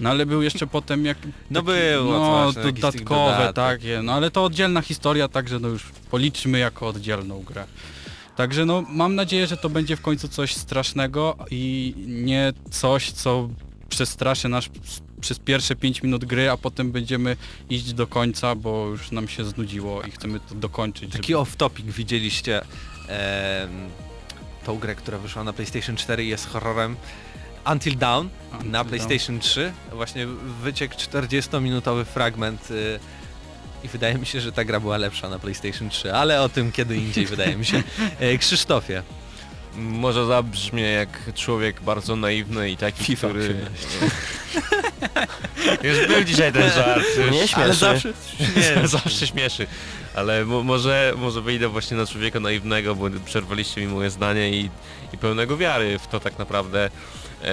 [0.00, 1.18] No ale był jeszcze potem jak...
[1.50, 6.58] No taki- było, No dodatkowe takie, no ale to oddzielna historia, także no już policzmy
[6.58, 7.64] jako oddzielną grę.
[8.36, 13.48] Także no mam nadzieję, że to będzie w końcu coś strasznego i nie coś, co
[13.88, 14.68] przestraszy nas
[15.20, 17.36] przez pierwsze 5 minut gry, a potem będziemy
[17.70, 21.12] iść do końca, bo już nam się znudziło i chcemy to dokończyć.
[21.12, 23.90] Taki off-topic, widzieliście em,
[24.64, 26.96] tą grę, która wyszła na PlayStation 4 i jest horrorem
[27.72, 28.84] Until Dawn Until na.
[28.84, 29.72] PlayStation 3.
[29.92, 30.26] Właśnie
[30.62, 33.00] wyciekł 40-minutowy fragment y,
[33.84, 36.72] i wydaje mi się, że ta gra była lepsza na PlayStation 3, ale o tym
[36.72, 37.82] kiedy indziej wydaje mi się.
[38.20, 39.02] E, Krzysztofie,
[39.76, 43.54] Może zabrzmie jak człowiek bardzo naiwny i taki, FIFA który...
[45.16, 45.78] 18.
[45.82, 47.04] Już był dzisiaj ten żart.
[47.16, 47.74] już- Nie ale śmieszy.
[47.74, 48.12] zawsze
[48.80, 49.66] Nie, zawsze śmieszy.
[50.14, 54.70] Ale mo może, może wyjdę właśnie na człowieka naiwnego, bo przerwaliście mi moje zdanie i,
[55.12, 56.90] i pełnego wiary w to tak naprawdę,
[57.44, 57.48] e,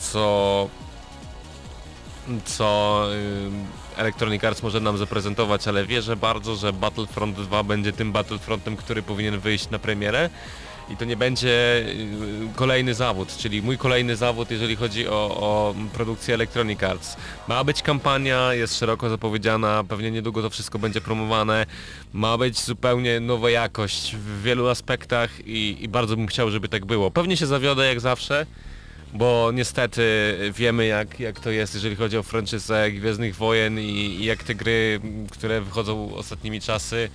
[0.00, 0.68] co,
[2.44, 3.06] co
[3.96, 8.76] e, Electronic Arts może nam zaprezentować, ale wierzę bardzo, że Battlefront 2 będzie tym Battlefrontem,
[8.76, 10.30] który powinien wyjść na premierę.
[10.90, 15.74] I to nie będzie y, kolejny zawód, czyli mój kolejny zawód, jeżeli chodzi o, o
[15.94, 17.16] produkcję Electronic Arts.
[17.48, 21.66] Ma być kampania, jest szeroko zapowiedziana, pewnie niedługo to wszystko będzie promowane.
[22.12, 26.84] Ma być zupełnie nowa jakość w wielu aspektach i, i bardzo bym chciał, żeby tak
[26.84, 27.10] było.
[27.10, 28.46] Pewnie się zawiodę jak zawsze,
[29.14, 30.02] bo niestety
[30.54, 34.54] wiemy jak, jak to jest, jeżeli chodzi o franczyzę Gwiezdnych Wojen i, i jak te
[34.54, 37.08] gry, które wychodzą ostatnimi czasy,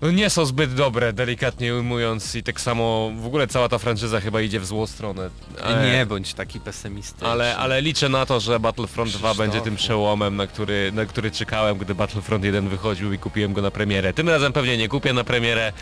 [0.00, 4.20] no nie są zbyt dobre, delikatnie ujmując i tak samo w ogóle cała ta franczyza
[4.20, 5.30] chyba idzie w złą stronę.
[5.62, 7.28] E, nie bądź taki pesymistyczny.
[7.28, 9.38] ale, ale liczę na to, że Battlefront 2 Krzysztofie.
[9.38, 13.62] będzie tym przełomem, na który, na który czekałem, gdy Battlefront 1 wychodził i kupiłem go
[13.62, 14.12] na premierę.
[14.12, 15.72] Tym razem pewnie nie kupię na premierę,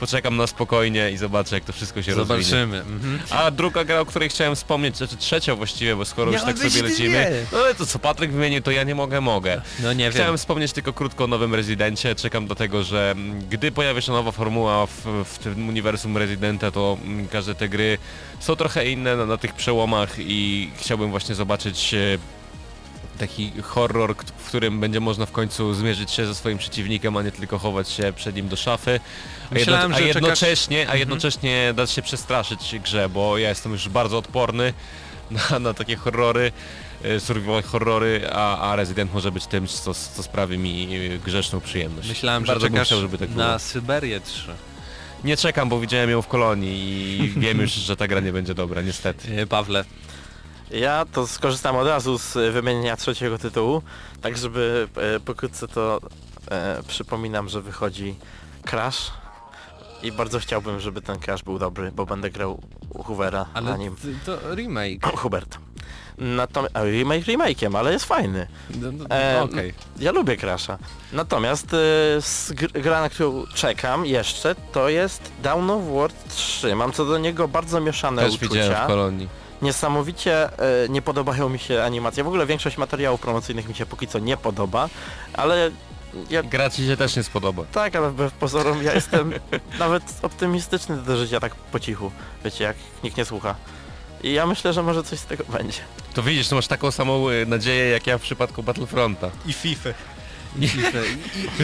[0.00, 2.42] poczekam na spokojnie i zobaczę jak to wszystko się rozwinie.
[2.42, 2.80] Zobaczymy.
[2.80, 3.20] Mhm.
[3.30, 6.82] A druga gra, o której chciałem wspomnieć, znaczy trzecia właściwie, bo skoro już tak sobie
[6.82, 9.62] lecimy, no ale to co Patryk wymienił, to ja nie mogę, mogę.
[9.82, 10.38] No nie Chciałem wiem.
[10.38, 12.14] wspomnieć tylko krótko o nowym Rezydencie.
[12.14, 16.70] Czekam do tego, że mm, gdy pojawi się nowa formuła w, w tym uniwersum Rezydenta,
[16.70, 16.98] to
[17.32, 17.98] każde te gry
[18.40, 22.18] są trochę inne na, na tych przełomach i chciałbym właśnie zobaczyć e,
[23.18, 27.32] taki horror, w którym będzie można w końcu zmierzyć się ze swoim przeciwnikiem, a nie
[27.32, 29.00] tylko chować się przed nim do szafy.
[29.50, 33.72] A, Myślałem, a że czekasz- jednocześnie, a jednocześnie dać się przestraszyć grze, bo ja jestem
[33.72, 34.72] już bardzo odporny
[35.50, 36.52] na, na takie horrory,
[37.18, 42.08] survival horrory, a, a Resident może być tym, co, co sprawi mi e, grzeszną przyjemność.
[42.08, 43.46] Myślałem, że bardzo bym czekasz chciał, żeby tak było.
[43.46, 44.50] na Syberię 3.
[45.24, 48.54] Nie czekam, bo widziałem ją w kolonii i wiem już, że ta gra nie będzie
[48.54, 49.40] dobra, niestety.
[49.42, 49.84] E, Pawle,
[50.70, 53.82] Ja to skorzystam od razu z e, wymienienia trzeciego tytułu,
[54.22, 56.00] tak żeby e, pokrótce to
[56.50, 58.14] e, przypominam, że wychodzi
[58.64, 59.10] Crash
[60.02, 63.76] i bardzo chciałbym, żeby ten Crash był dobry, bo będę grał u Hoovera ale na
[63.76, 63.96] nim.
[63.96, 65.06] t- to remake.
[65.16, 65.58] Hubert.
[66.18, 68.46] Natomiast remake remake'iem, ale jest fajny.
[68.80, 69.74] No, no, E, Okej.
[69.98, 70.78] Ja lubię Crasha.
[71.12, 76.74] Natomiast e, gra, na którą czekam jeszcze, to jest Down of War 3.
[76.76, 78.84] Mam co do niego bardzo mieszane Też widziałem uczucia.
[78.84, 79.28] w kolonii.
[79.62, 82.24] Niesamowicie e, nie podobają mi się animacje.
[82.24, 84.88] W ogóle większość materiałów promocyjnych mi się póki co nie podoba,
[85.32, 85.70] ale
[86.30, 87.62] ja Gra ci się też nie spodoba.
[87.72, 89.32] tak, ale wbrew pozorom ja jestem
[89.78, 92.10] nawet optymistyczny do życia tak po cichu.
[92.44, 93.54] Wiecie, jak nikt nie słucha.
[94.24, 95.78] I ja myślę, że może coś z tego będzie.
[96.14, 99.30] To widzisz, to masz taką samą e, nadzieję jak ja w przypadku Battlefronta.
[99.46, 99.90] I FIFA.
[100.58, 100.70] I, i, i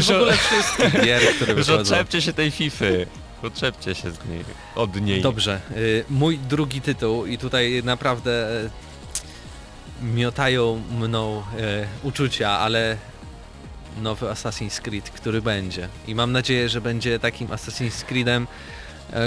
[0.00, 1.80] w Że- ogóle wszystkie gier, które wychodzą.
[1.80, 3.06] odczepcie się tej Fify.
[3.42, 4.44] Odczepcie się z niej,
[4.74, 5.22] od niej.
[5.22, 8.70] Dobrze, y, mój drugi tytuł i tutaj naprawdę y,
[10.02, 12.96] miotają mną y, uczucia, ale
[14.02, 15.88] nowy Assassin's Creed, który będzie.
[16.06, 18.46] I mam nadzieję, że będzie takim Assassin's Creedem,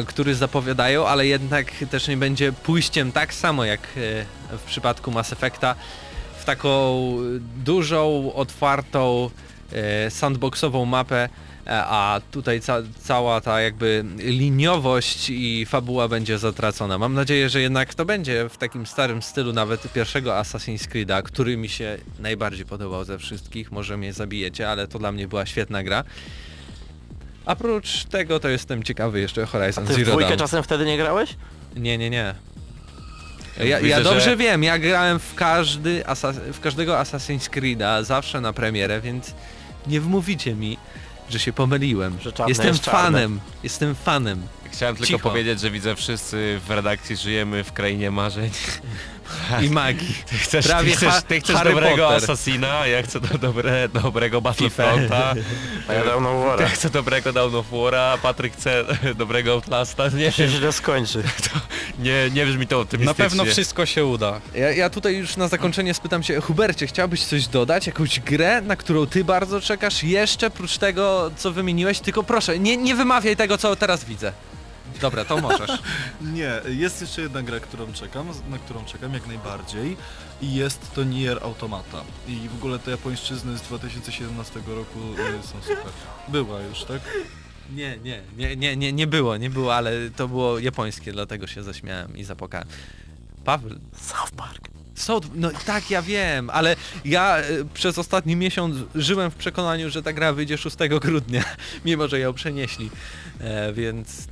[0.08, 4.26] który zapowiadają, ale jednak też nie będzie pójściem tak samo jak y,
[4.58, 5.76] w przypadku Mass Effecta
[6.40, 7.14] w taką
[7.66, 9.30] dużą, otwartą,
[10.08, 11.30] y, sandboxową mapę,
[11.68, 16.98] E, a tutaj ca cała ta jakby liniowość i fabuła będzie zatracona.
[16.98, 21.58] Mam nadzieję, że jednak to będzie w takim starym stylu nawet pierwszego Assassin's Creed'a, który
[21.58, 23.72] mi się najbardziej podobał ze wszystkich.
[23.72, 26.04] Może mnie zabijecie, ale to dla mnie była świetna gra.
[27.46, 30.40] Oprócz tego to jestem ciekawy jeszcze A Horizon ty w Zero dwójkę Dawn.
[30.40, 31.36] czasem wtedy nie grałeś?
[31.76, 32.36] Nie, nie, nie.
[33.58, 38.04] Ja, ja Myślę, dobrze że- wiem, ja grałem w każdy, asa- w każdego Assassin's Creed'a
[38.04, 39.34] zawsze na premierę, więc
[39.88, 40.78] nie wmówicie mi,
[41.30, 42.18] że się pomyliłem.
[42.22, 43.00] Że Jestem jest czarny.
[43.02, 44.42] fanem, jestem fanem.
[44.74, 45.30] Chciałem tylko Cicho.
[45.30, 48.50] powiedzieć, że widzę wszyscy w redakcji żyjemy w krainie marzeń.
[49.62, 50.16] I magii.
[50.30, 52.24] Ty chcesz, Prawie ty chcesz, ty chcesz Harry dobrego Potter.
[52.32, 55.34] Assassina, ja chcę do dobre, dobrego Battlefronta,
[55.88, 56.70] A ja dawno ja worę.
[56.70, 58.84] chcę dobrego Dawn of War'a, Patryk chce
[59.16, 60.08] dobrego Outlasta.
[60.10, 61.24] Nie, się źle skończy.
[62.00, 63.24] nie, nie brzmi to Na optymistycznie.
[63.26, 64.42] pewno wszystko się uda.
[64.56, 67.88] Ja, ja tutaj już na zakończenie spytam cię, Hubercie, chciałbyś coś dodać?
[67.88, 72.00] Jakąś grę, na którą ty bardzo czekasz jeszcze, prócz tego, co wymieniłeś?
[72.00, 74.34] Tylko proszę, nie, nie wymawiaj tego, co teraz widzę.
[75.04, 75.72] Dobra, to możesz.
[76.22, 79.98] Nie, jest jeszcze jedna gra, którą czekam, na którą czekam jak najbardziej
[80.42, 82.04] i jest to Nier Automata.
[82.28, 85.00] I w ogóle te japońszczyzny z 2017 roku
[85.40, 85.92] y, są super.
[86.28, 87.02] Była już, tak?
[87.76, 91.64] Nie, nie, nie, nie, nie, nie było, nie było, ale to było japońskie, dlatego się
[91.64, 92.68] zaśmiałem i zapłakałem.
[93.46, 94.70] Paweł, South Park.
[94.96, 96.76] South, no tak, ja wiem, ale
[97.06, 97.44] ja e,
[97.74, 101.44] przez ostatni miesiąc żyłem w przekonaniu, że ta gra wyjdzie 6 grudnia,
[101.86, 102.90] mimo że ją przenieśli,
[103.40, 104.28] e, więc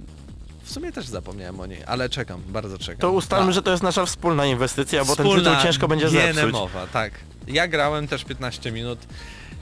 [0.64, 2.98] w sumie też zapomniałem o niej, ale czekam, bardzo czekam.
[3.02, 6.44] To ustalmy, że to jest nasza wspólna inwestycja, bo ten Wspólna tytuł ciężko będzie zepsuć.
[6.44, 7.14] GNM-owa, tak.
[7.48, 9.00] Ja grałem też 15 minut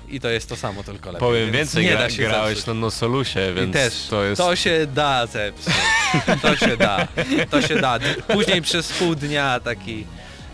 [0.09, 1.19] i to jest to samo, tylko lepiej.
[1.19, 2.67] Powiem więc więcej, nie gra, da się grałeś zepsuć.
[2.67, 4.41] na Nosolusie, I więc też, to jest...
[4.55, 5.73] się da zepsuć.
[6.41, 7.07] To się da,
[7.51, 7.99] to się da.
[8.33, 10.05] Później przez pół dnia taki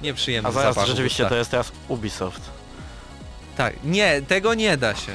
[0.01, 1.29] nieprzyjemny A zaraz zapach w rzeczywiście ustach.
[1.29, 2.41] to jest teraz Ubisoft.
[3.57, 5.11] Tak, nie, tego nie da się.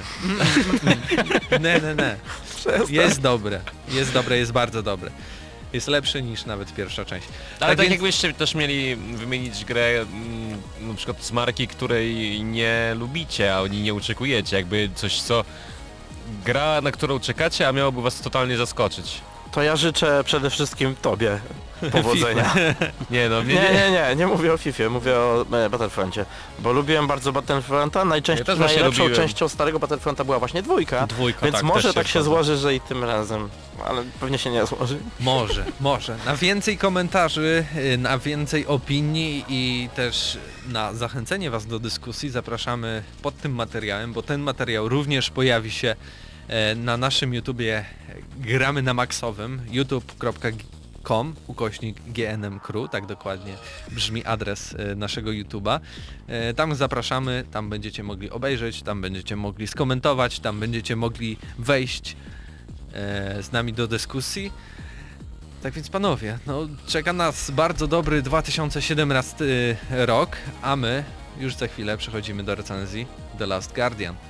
[1.61, 2.16] Nie, nie,
[2.66, 2.96] nie.
[2.96, 5.11] Jest dobre, jest dobre, jest bardzo dobre.
[5.72, 7.26] Jest lepszy niż nawet pierwsza część.
[7.61, 12.94] Ale tak, więc- jakbyście też mieli wymienić grę mm, na przykład z marki, której nie
[12.98, 15.44] lubicie, a oni nie oczekujecie, jakby coś co
[16.44, 19.20] gra, na którą czekacie, a miałoby was totalnie zaskoczyć.
[19.52, 21.40] To ja życzę przede wszystkim tobie
[21.93, 22.55] powodzenia.
[23.11, 26.24] Nie no, nie, Nie, nie, nie, nie mówię o FIFA, mówię o e, Battlefroncie.
[26.59, 29.14] Bo lubiłem bardzo Battlefronta, najczęściej Ja najlepszą lubiłem.
[29.22, 31.07] częścią starego Battlefronta była właśnie dwójka.
[31.07, 32.24] Dwójka, Więc tak, może tak się zgodzę.
[32.24, 33.49] złoży, że i tym razem.
[33.87, 34.99] Ale pewnie się nie złoży.
[35.20, 36.16] Może, może.
[36.26, 37.64] Na więcej komentarzy,
[37.95, 44.12] y, na więcej opinii i też na zachęcenie Was do dyskusji zapraszamy pod tym materiałem,
[44.12, 45.97] bo ten materiał również pojawi się
[46.49, 47.85] e, na naszym YouTubie
[48.39, 50.80] Gramy na Maxowym youtube.com
[51.46, 53.55] ukośnik GNM Crew, tak dokładnie
[53.90, 55.80] brzmi adres e, naszego YouTuba.
[56.26, 62.16] E, Tam zapraszamy, tam będziecie mogli obejrzeć, tam będziecie mogli skomentować, tam będziecie mogli wejść
[62.92, 64.53] e, z nami do dyskusji.
[65.62, 69.44] Tak więc panowie, no czeka nas bardzo dobry 2017
[69.90, 71.05] rok, a my
[71.38, 73.07] już za chwilę przechodzimy do recenzji
[73.38, 74.30] The Last Guardian.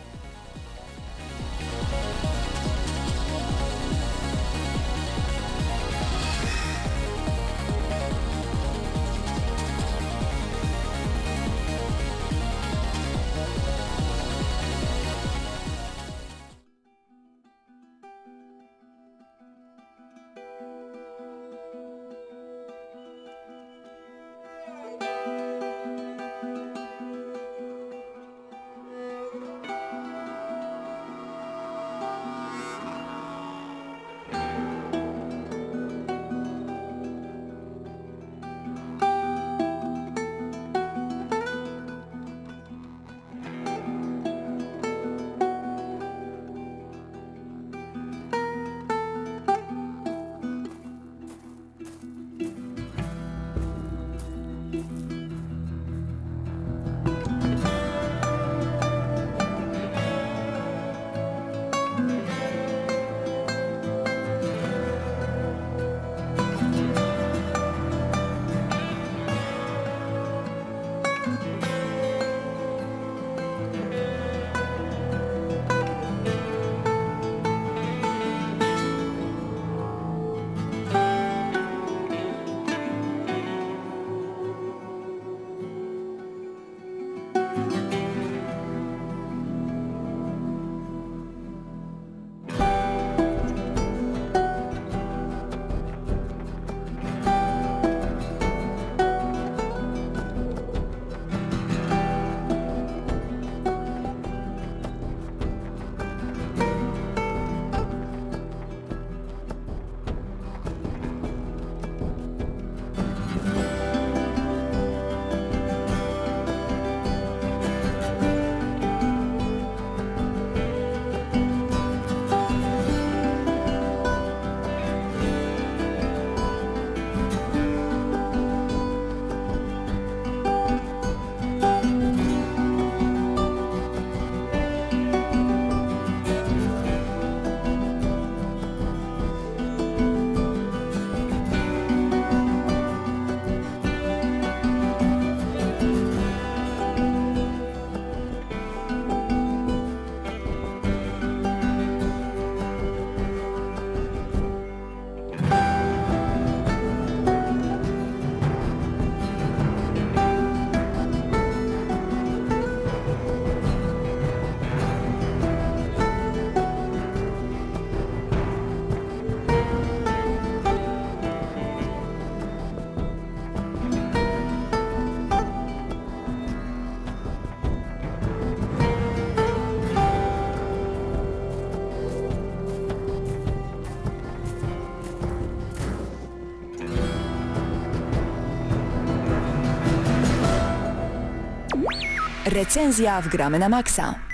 [192.61, 194.31] Recenzja w Gramy na Maxa.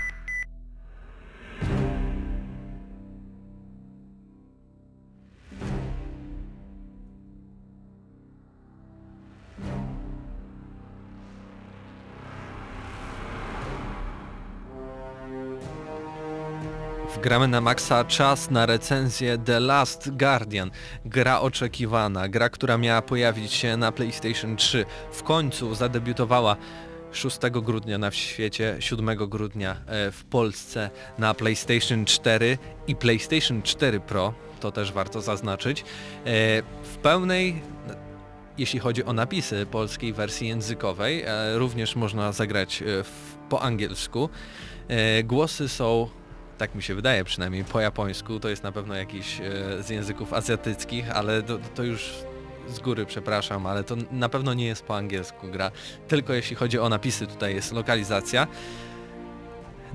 [17.27, 20.71] Gramy na maksa czas na recenzję The Last Guardian.
[21.05, 24.85] Gra oczekiwana, gra, która miała pojawić się na PlayStation 3.
[25.11, 26.55] W końcu zadebiutowała
[27.17, 32.57] 6 grudnia na świecie, 7 grudnia e, w Polsce na PlayStation 4
[32.87, 35.81] i PlayStation 4 Pro, to też warto zaznaczyć.
[35.81, 35.83] E,
[36.83, 37.61] W pełnej,
[38.57, 44.29] jeśli chodzi o napisy polskiej wersji językowej, e, również można zagrać w, po angielsku.
[45.23, 46.09] Głosy są
[46.57, 49.41] tak mi się wydaje przynajmniej po japońsku, to jest na pewno jakiś
[49.79, 52.13] z języków azjatyckich, ale to, to już
[52.69, 55.71] z góry przepraszam, ale to na pewno nie jest po angielsku gra,
[56.07, 58.47] tylko jeśli chodzi o napisy tutaj jest lokalizacja.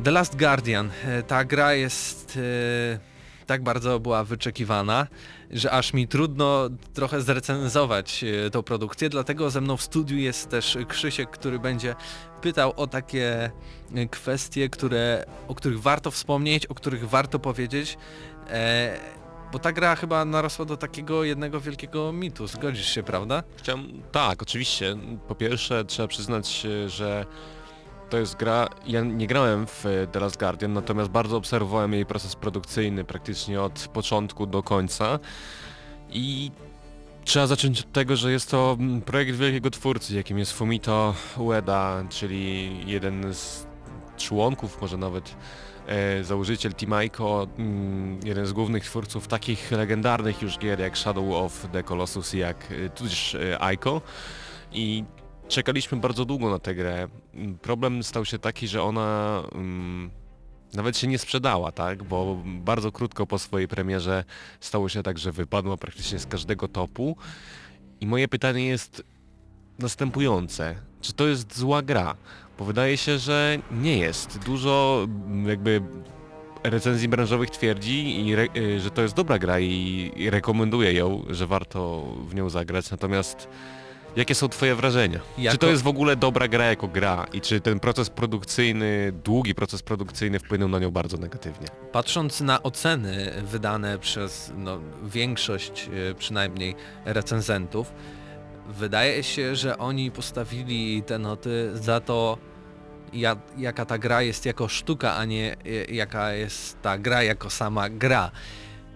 [0.04, 2.98] The Last Guardian, e, ta gra jest e,
[3.46, 5.06] tak bardzo była wyczekiwana,
[5.50, 10.48] że aż mi trudno trochę zrecenzować e, tą produkcję, dlatego ze mną w studiu jest
[10.48, 11.94] też Krzysiek, który będzie
[12.42, 13.50] pytał o takie
[14.10, 17.98] kwestie, które, o których warto wspomnieć, o których warto powiedzieć,
[19.52, 23.42] bo ta gra chyba narosła do takiego jednego wielkiego mitu, zgodzisz się, prawda?
[23.56, 24.96] Chciałem, tak, oczywiście.
[25.28, 27.26] Po pierwsze trzeba przyznać, że
[28.10, 32.36] to jest gra, ja nie grałem w The Last Guardian, natomiast bardzo obserwowałem jej proces
[32.36, 35.18] produkcyjny praktycznie od początku do końca
[36.10, 36.50] i
[37.24, 42.04] trzeba zacząć od tego, że jest to mm, projekt wielkiego twórcy, jakim jest Fumito Ueda,
[42.08, 43.66] czyli jeden z
[44.16, 45.34] członków, może nawet
[46.22, 51.66] założyciel Team Ico, mm, jeden z głównych twórców takich legendarnych już gier jak Shadow of
[51.72, 54.00] the Colossus jak e, tudzież e, Ico
[54.72, 55.04] i
[55.48, 57.08] czekaliśmy bardzo długo na tę grę.
[57.34, 60.10] Mm, Problem stał się taki, że ona mm,
[60.74, 62.02] nawet się nie sprzedała, tak?
[62.02, 64.24] Bo bardzo krótko po swojej premierze
[64.60, 67.16] stało się tak, że wypadła praktycznie z każdego topu.
[68.00, 69.04] I moje pytanie jest
[69.78, 70.74] następujące.
[71.00, 72.16] Czy to jest zła gra?
[72.58, 74.38] Bo wydaje się, że nie jest.
[74.38, 75.82] Dużo mm, jakby
[76.64, 81.24] recenzji branżowych twierdzi, i re, y, że to jest dobra gra i, i rekomenduje ją,
[81.30, 82.90] że warto w nią zagrać.
[82.90, 83.48] Natomiast
[84.16, 85.20] jakie są twoje wrażenia?
[85.36, 89.12] Czy Jako- to jest w ogóle dobra gra jako gra i czy ten proces produkcyjny,
[89.24, 91.68] długi proces produkcyjny wpłynął na nią bardzo negatywnie?
[91.92, 96.74] Patrząc na oceny wydane przez no, większość e, przynajmniej
[97.04, 97.92] recenzentów,
[98.68, 102.38] wydaje się, że oni postawili te noty za to,
[103.12, 105.52] ja, jaka ta gra jest jako sztuka, a nie
[105.88, 108.30] e, jaka jest ta gra jako sama gra.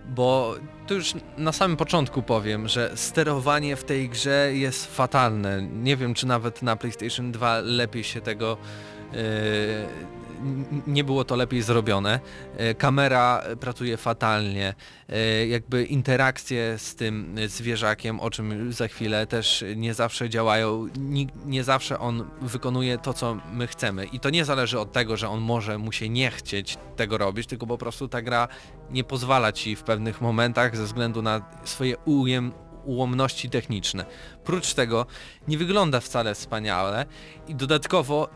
[0.08, 0.54] Bo
[0.86, 5.62] to już na samym początku powiem, że sterowanie w tej grze jest fatalne.
[5.62, 8.56] Nie wiem, czy nawet na PlayStation 2 lepiej się tego
[9.12, 9.16] n-
[10.86, 12.20] nie było to lepiej zrobione.
[12.56, 14.74] E, Kamera pracuje fatalnie.
[15.08, 20.86] E, Jakby interakcje z tym e, zwierzakiem, o czym za chwilę też nie zawsze działają.
[21.46, 24.04] Nie, zawsze on wykonuje to, co my chcemy.
[24.04, 27.46] I to nie zależy od tego, że on może mu się nie chcieć tego robić,
[27.46, 28.48] tylko po prostu ta gra
[28.90, 32.52] nie pozwala ci w pewnych momentach ze względu na swoje ujem,
[32.86, 34.04] ułomności techniczne.
[34.44, 35.06] Prócz tego
[35.48, 37.06] nie wygląda wcale wspaniale
[37.48, 38.28] i dodatkowo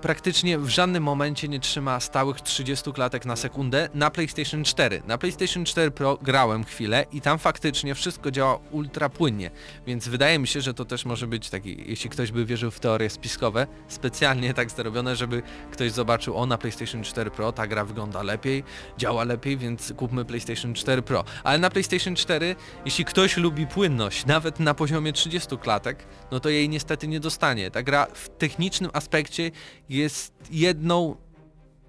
[0.00, 5.02] praktycznie w żadnym momencie nie trzyma stałych 30 klatek na sekundę na PlayStation 4.
[5.06, 9.50] Na PlayStation 4 Pro grałem chwilę i tam faktycznie wszystko działa ultra płynnie,
[9.86, 12.80] więc wydaje mi się, że to też może być taki, jeśli ktoś by wierzył w
[12.80, 15.42] teorie spiskowe, specjalnie tak zrobione, żeby
[15.72, 18.64] ktoś zobaczył, o na PlayStation 4 Pro ta gra wygląda lepiej,
[18.98, 21.24] działa lepiej, więc kupmy PlayStation 4 Pro.
[21.44, 26.48] Ale na PlayStation 4, jeśli ktoś lubi płynność, nawet na poziomie 30 klatek, no to
[26.48, 27.70] jej niestety nie dostanie.
[27.70, 29.50] Ta gra w technicznym aspekcie
[29.88, 31.16] jest jedną,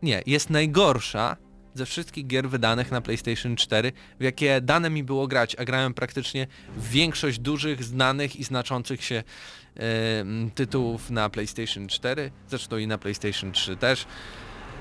[0.02, 1.38] nie, jest najgorsza
[1.74, 5.94] ze wszystkich gier wydanych na PlayStation 4, w jakie dane mi było grać, a grałem
[5.94, 6.48] praktycznie
[6.78, 9.24] w większość dużych, znanych i znaczących się
[10.56, 14.06] tytułów na PlayStation 4, zresztą i na PlayStation 3 też.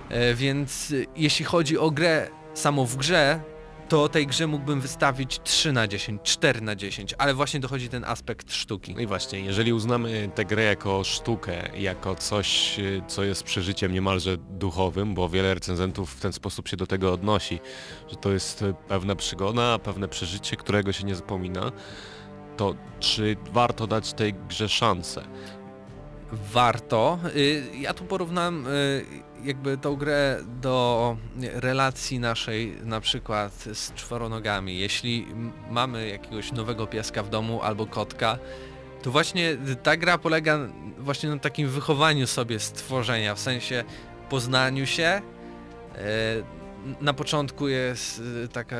[0.08, 3.40] E, więc y, jeśli chodzi o grę samą w grze,
[3.88, 8.04] to tej grze mógłbym wystawić 3 na 10, 4 na 10, ale właśnie dochodzi ten
[8.04, 8.94] aspekt sztuki.
[8.94, 13.92] No i właśnie, jeżeli uznamy tę grę jako sztukę, jako coś, y, co jest przeżyciem
[13.92, 17.60] niemalże duchowym, bo wiele recenzentów w ten sposób się do tego odnosi,
[18.08, 21.72] że to jest y, pewna przygoda, pewne przeżycie, którego się nie zapomina,
[22.56, 25.24] to czy warto dać tej grze szansę?
[26.32, 27.18] warto.
[27.36, 28.66] Y, Ja tu porównam
[29.44, 31.16] jakby tą grę do
[31.54, 34.78] relacji naszej na przykład z czworonogami.
[34.78, 35.26] Jeśli
[35.70, 38.38] mamy jakiegoś nowego pieska w domu albo kotka,
[39.02, 40.58] To właśnie ta gra polega
[40.98, 43.84] właśnie na takim wychowaniu sobie stworzenia, w sensie
[44.30, 45.02] poznaniu się.
[45.04, 45.22] E,
[47.00, 48.76] Na początku jest e, taka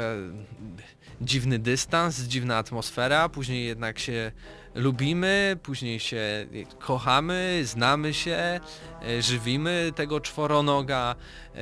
[1.20, 4.32] dziwny dystans, dziwna atmosfera, później jednak się
[4.78, 6.46] lubimy, później się
[6.78, 8.60] kochamy, znamy się,
[9.02, 11.14] e, żywimy tego czworonoga,
[11.54, 11.58] e,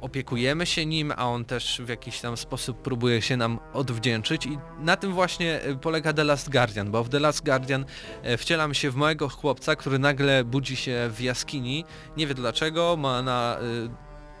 [0.00, 4.46] opiekujemy się nim, a on też w jakiś tam sposób próbuje się nam odwdzięczyć.
[4.46, 7.84] I na tym właśnie e, polega The Last Guardian, bo w The Last Guardian
[8.38, 11.84] wcielam się w małego chłopca, który nagle budzi się w jaskini,
[12.16, 13.58] nie wie dlaczego, ma na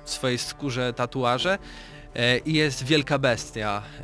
[0.04, 1.58] swojej skórze tatuaże
[2.46, 4.02] i jest wielka bestia, e,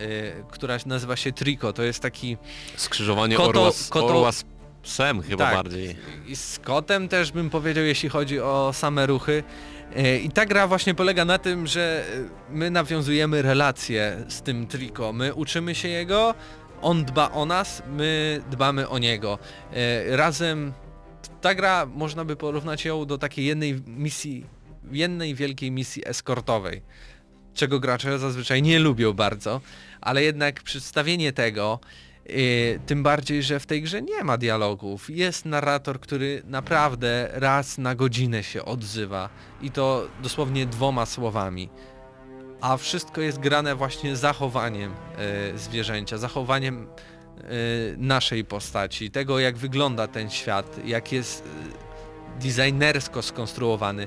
[0.50, 2.36] która nazywa się Trico, to jest taki
[2.76, 4.44] Skrzyżowanie Koto- orła, z, koto- orła z
[4.82, 5.54] psem chyba Tak.
[5.54, 5.96] bardziej.
[6.26, 9.42] i z kotem też bym powiedział, jeśli chodzi o same ruchy.
[9.96, 12.04] E, I ta gra właśnie polega na tym, że
[12.50, 15.12] e, my nawiązujemy relacje z tym Trico.
[15.12, 16.34] My uczymy się jego,
[16.82, 19.38] on dba o nas, my dbamy o niego.
[19.72, 20.72] E, Razem
[21.40, 24.46] ta gra można by porównać ją do takiej jednej misji,
[24.92, 26.82] jednej wielkiej misji eskortowej,
[27.54, 29.60] czego gracze zazwyczaj nie lubią bardzo,
[30.00, 31.80] ale jednak przedstawienie tego
[32.28, 35.10] Yy, tym bardziej, że w tej grze nie ma dialogów.
[35.10, 39.28] Jest narrator, który naprawdę raz na godzinę się odzywa
[39.62, 41.68] i to dosłownie dwoma słowami.
[42.60, 44.94] A wszystko jest grane właśnie zachowaniem
[45.52, 46.86] yy, zwierzęcia, zachowaniem
[47.36, 47.46] yy,
[47.98, 54.06] naszej postaci, tego jak wygląda ten świat, jak jest yy, designersko skonstruowany.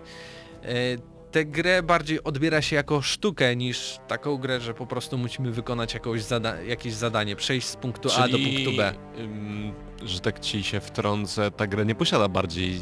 [1.37, 5.93] Tę grę bardziej odbiera się jako sztukę niż taką grę, że po prostu musimy wykonać
[5.93, 8.93] jakąś zada jakieś zadanie, przejść z punktu A do punktu B.
[9.19, 9.73] ym,
[10.03, 12.81] że tak ci się wtrącę, ta gra nie posiada bardziej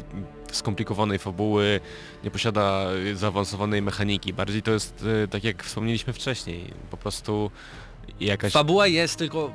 [0.52, 1.80] skomplikowanej fabuły,
[2.24, 4.32] nie posiada y, zaawansowanej mechaniki.
[4.32, 7.50] Bardziej to jest, y, tak jak wspomnieliśmy wcześniej, po prostu
[8.20, 8.52] jakaś...
[8.52, 9.52] Fabuła jest tylko...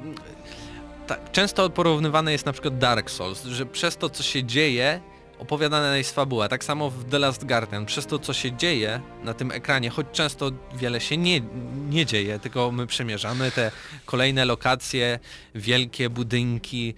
[1.08, 5.02] Tak, często porównywane jest na przykład Dark Souls, że przez to co się dzieje
[5.42, 6.48] opowiadana jest fabuła.
[6.48, 7.86] Tak samo w The Last Guardian.
[7.86, 11.42] Przez to co się dzieje na tym ekranie, choć często wiele się nie,
[11.90, 13.72] nie dzieje, tylko my przemierzamy te
[14.06, 15.20] kolejne lokacje,
[15.56, 16.94] wielkie budynki,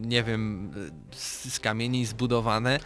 [0.00, 0.70] nie wiem,
[1.10, 2.80] z, z kamieni zbudowane.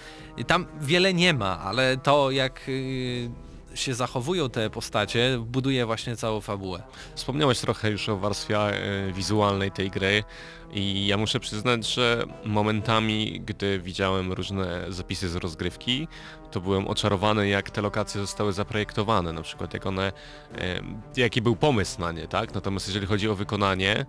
[0.47, 3.31] Tam wiele nie ma, ale to jak y,
[3.77, 6.83] się zachowują te postacie, buduje właśnie całą fabułę.
[7.15, 10.25] Wspomniałeś trochę już o warstwie e, wizualnej tej gry
[10.73, 16.09] i ja muszę przyznać, że momentami, gdy widziałem różne zapisy z rozgrywki,
[16.51, 20.13] to byłem oczarowany jak te lokacje zostały zaprojektowane, na przykład jak one,
[20.55, 20.81] e,
[21.17, 22.55] jaki był pomysł na nie, tak?
[22.55, 24.07] Natomiast jeżeli chodzi o wykonanie,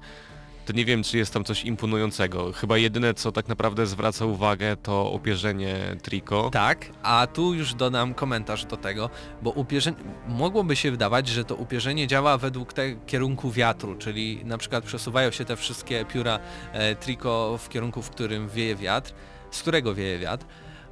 [0.68, 2.52] to nie wiem, czy jest tam coś imponującego.
[2.52, 6.50] Chyba jedyne, co tak naprawdę zwraca uwagę, to opierzenie Trico.
[6.50, 9.10] Tak, a tu już dodam komentarz do tego,
[9.42, 9.98] bo upierzenie,
[10.28, 15.32] mogłoby się wydawać, że to upierzenie działa według te kierunku wiatru, czyli na przykład przesuwają
[15.32, 16.40] się te wszystkie pióra
[16.74, 19.14] e, triko w kierunku, w którym wieje wiatr,
[19.52, 20.46] z którego wieje wiatr,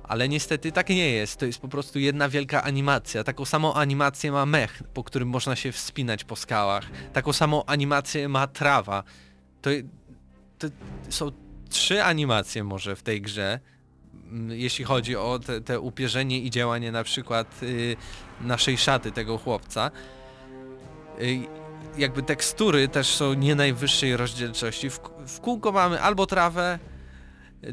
[0.04, 3.24] ale niestety tak nie jest, to jest po prostu jedna wielka animacja.
[3.24, 6.84] Taką samą animację ma mech, po którym można się wspinać po skałach.
[7.14, 9.04] Taką samą animację ma trawa.
[9.66, 9.70] To,
[10.59, 10.68] to
[11.09, 11.32] są
[11.70, 13.59] trzy animacje może w tej grze,
[14.13, 17.95] mm, jeśli chodzi o te, te upierzenie i działanie na przykład y,
[18.41, 19.91] naszej szaty tego chłopca.
[21.22, 21.39] Y,
[21.97, 24.89] jakby tekstury też są nie najwyższej rozdzielczości.
[24.89, 26.80] W, w kółko mamy albo trawę,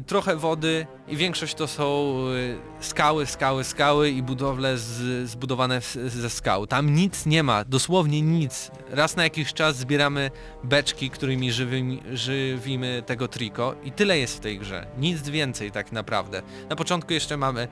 [0.01, 6.29] trochę wody i większość to są y, skały, skały, skały i budowle z, zbudowane ze
[6.29, 6.67] skał.
[6.67, 8.71] Tam nic nie ma, dosłownie nic.
[8.89, 10.31] Raz na jakiś czas zbieramy
[10.63, 14.87] beczki, którymi żywimy, żywimy tego triko i tyle jest w tej grze.
[14.97, 16.41] Nic więcej tak naprawdę.
[16.69, 17.67] Na początku jeszcze mamy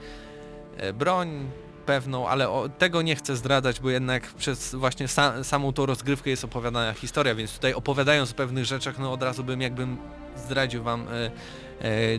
[0.78, 1.50] e, broń
[1.86, 6.30] pewną, ale o, tego nie chcę zdradzać, bo jednak przez właśnie sa, samą tą rozgrywkę
[6.30, 9.98] jest opowiadana historia, więc tutaj opowiadając o pewnych rzeczach, no od razu bym jakbym
[10.36, 11.32] zdradził wam e,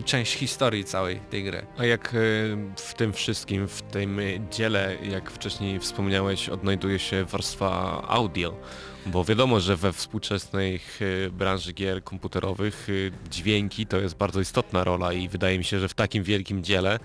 [0.05, 1.65] część historii całej tej gry.
[1.77, 2.11] A jak e,
[2.75, 4.19] w tym wszystkim, w tym
[4.51, 8.57] dziele, jak wcześniej wspomniałeś, odnajduje się warstwa audio?
[9.05, 10.79] Bo wiadomo, że we współczesnej
[11.25, 15.79] e, branży gier komputerowych e, dźwięki to jest bardzo istotna rola i wydaje mi się,
[15.79, 16.99] że w takim wielkim dziele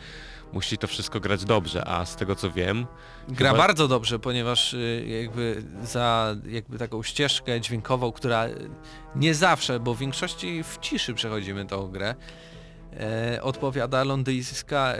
[0.52, 2.86] musi to wszystko grać dobrze, a z tego co wiem...
[3.28, 8.46] Gra chyba- bardzo dobrze, ponieważ jakby za jakby taką ścieżkę dźwiękową, która
[9.16, 12.14] nie zawsze, bo w większości w ciszy przechodzimy tą grę,
[12.92, 14.98] e, odpowiada londyńska e,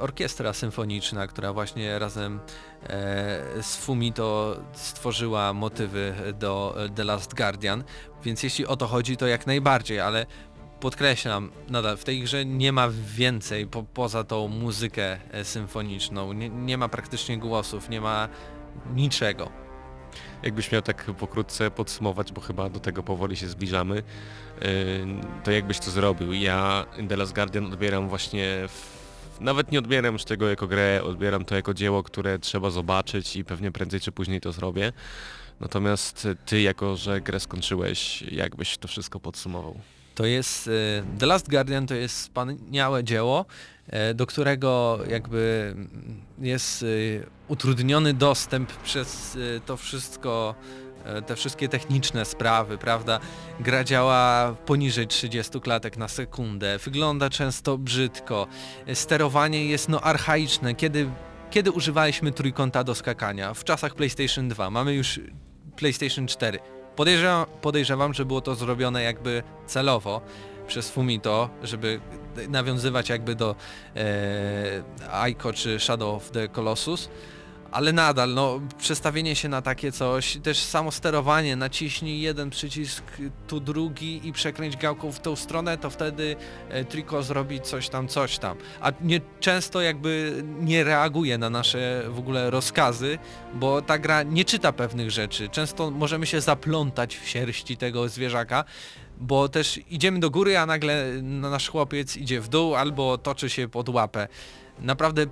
[0.00, 2.40] orkiestra symfoniczna, która właśnie razem
[2.82, 7.84] e, z Fumito stworzyła motywy do e, The Last Guardian,
[8.24, 10.26] więc jeśli o to chodzi, to jak najbardziej, ale
[10.80, 16.48] podkreślam, nadal w tej grze nie ma więcej po, poza tą muzykę e, symfoniczną, nie,
[16.48, 18.28] nie ma praktycznie głosów, nie ma
[18.94, 19.50] niczego.
[20.42, 24.02] jakbyś miał tak pokrótce podsumować, bo chyba do tego powoli się zbliżamy,
[25.44, 26.32] to jakbyś to zrobił?
[26.32, 29.40] Ja The Last Guardian odbieram właśnie, w...
[29.40, 33.44] nawet nie odbieram już tego jako grę, odbieram to jako dzieło, które trzeba zobaczyć i
[33.44, 34.92] pewnie prędzej czy później to zrobię.
[35.60, 39.80] Natomiast ty, jako że grę skończyłeś, jakbyś to wszystko podsumował?
[40.14, 40.70] To jest e,
[41.18, 43.46] The Last Guardian to jest wspaniałe dzieło,
[43.86, 45.74] e, do którego jakby
[46.38, 46.84] jest
[47.48, 50.54] utrudniony dostęp przez to wszystko,
[51.26, 53.20] te wszystkie techniczne sprawy, prawda?
[53.60, 58.46] Gra działa poniżej 30 klatek na sekundę, wygląda często brzydko,
[58.86, 61.08] e, sterowanie jest no archaiczne, kiedy
[61.50, 63.54] kiedy używaliśmy trójkąta do skakania?
[63.54, 65.20] W czasach PlayStation 2, mamy już
[65.76, 66.58] PlayStation 4.
[66.96, 70.20] Podejrzewam, podejrzewam, że było to zrobione jakby celowo
[70.66, 72.00] przez Fumito, żeby
[72.48, 73.54] nawiązywać jakby do
[73.96, 77.08] e, Aiko czy Shadow of the Colossus,
[77.72, 83.04] ale nadal, no, przestawienie się na takie coś, też samo sterowanie, naciśnij jeden przycisk,
[83.48, 86.36] tu drugi i przekręć gałką w tą stronę, to wtedy
[86.68, 88.56] e, Trico zrobi coś tam, coś tam.
[88.80, 93.18] A nie, często jakby nie reaguje na nasze w ogóle rozkazy,
[93.54, 95.48] bo ta gra nie czyta pewnych rzeczy.
[95.48, 98.64] Często możemy się zaplątać w sierści tego zwierzaka,
[99.18, 103.68] bo też idziemy do góry, a nagle nasz chłopiec idzie w dół albo toczy się
[103.68, 104.28] pod łapę.
[104.78, 105.26] Naprawdę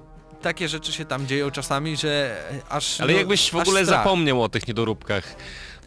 [0.44, 2.36] takie rzeczy się tam dzieją czasami, że
[2.68, 3.00] aż...
[3.00, 5.36] Ale no, jakbyś w ogóle zapomniał o tych niedoróbkach.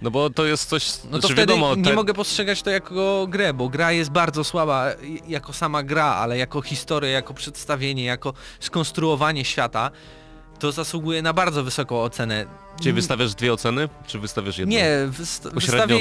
[0.01, 2.69] No bo to jest coś, No to znaczy wtedy wiadomo, nie te- mogę postrzegać to
[2.69, 4.87] jako grę, bo gra jest bardzo słaba
[5.27, 9.91] jako sama gra, ale jako historia, jako przedstawienie, jako skonstruowanie świata,
[10.59, 12.45] to zasługuje na bardzo wysoką ocenę.
[12.83, 14.75] Czy wystawiasz dwie oceny, czy wystawiasz jedną?
[14.75, 15.99] Nie, wyst- wystawię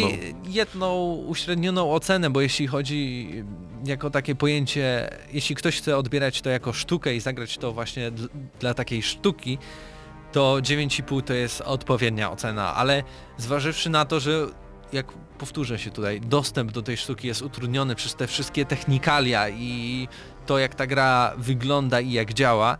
[0.49, 3.31] jedną uśrednioną ocenę, bo jeśli chodzi
[3.85, 8.29] jako takie pojęcie, jeśli ktoś chce odbierać to jako sztukę i zagrać to właśnie dl-
[8.61, 9.59] dla takiej sztuki,
[10.33, 13.03] to 9,5 to jest odpowiednia ocena, ale
[13.39, 14.47] zważywszy na to, że
[14.93, 20.09] jak powtórzę się tutaj, dostęp do tej sztuki jest utrudniony przez te wszystkie technikalia i
[20.47, 22.79] to jak ta gra wygląda i jak działa,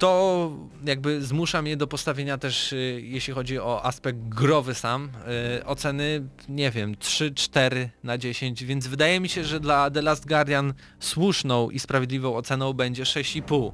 [0.00, 0.52] to
[0.84, 5.10] jakby zmusza mnie do postawienia też, y, jeśli chodzi o aspekt growy sam,
[5.58, 10.28] y, oceny, nie wiem, 3-4 na 10, więc wydaje mi się, że dla The Last
[10.28, 13.72] Guardian słuszną i sprawiedliwą oceną będzie 6,5.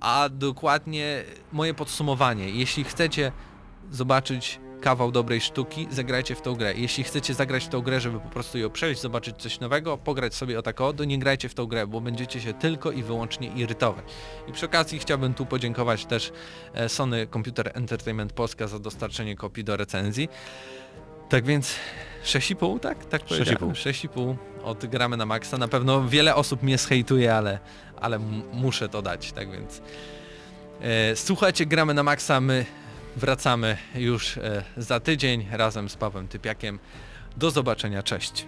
[0.00, 3.32] A dokładnie moje podsumowanie, jeśli chcecie
[3.90, 6.74] zobaczyć kawał dobrej sztuki, zagrajcie w tą grę.
[6.76, 10.34] Jeśli chcecie zagrać w tą grę, żeby po prostu ją przejść, zobaczyć coś nowego, pograć
[10.34, 13.48] sobie o tako, to nie grajcie w tą grę, bo będziecie się tylko i wyłącznie
[13.48, 14.04] irytować.
[14.48, 16.32] I przy okazji chciałbym tu podziękować też
[16.74, 20.28] e, Sony Computer Entertainment Polska za dostarczenie kopii do recenzji.
[21.28, 21.74] Tak więc
[22.24, 23.04] 6,5, tak?
[23.04, 23.72] Tak powiedziałem.
[23.72, 25.58] 6,5 od gramy na maksa.
[25.58, 27.58] Na pewno wiele osób mnie zhejtuje, ale,
[28.00, 28.18] ale
[28.52, 29.82] muszę to dać, tak więc
[30.80, 32.66] e, słuchajcie, gramy na maksa, my
[33.16, 36.78] wracamy już e, za tydzień razem z Pawłem Typiakiem.
[37.36, 38.46] Do zobaczenia, cześć.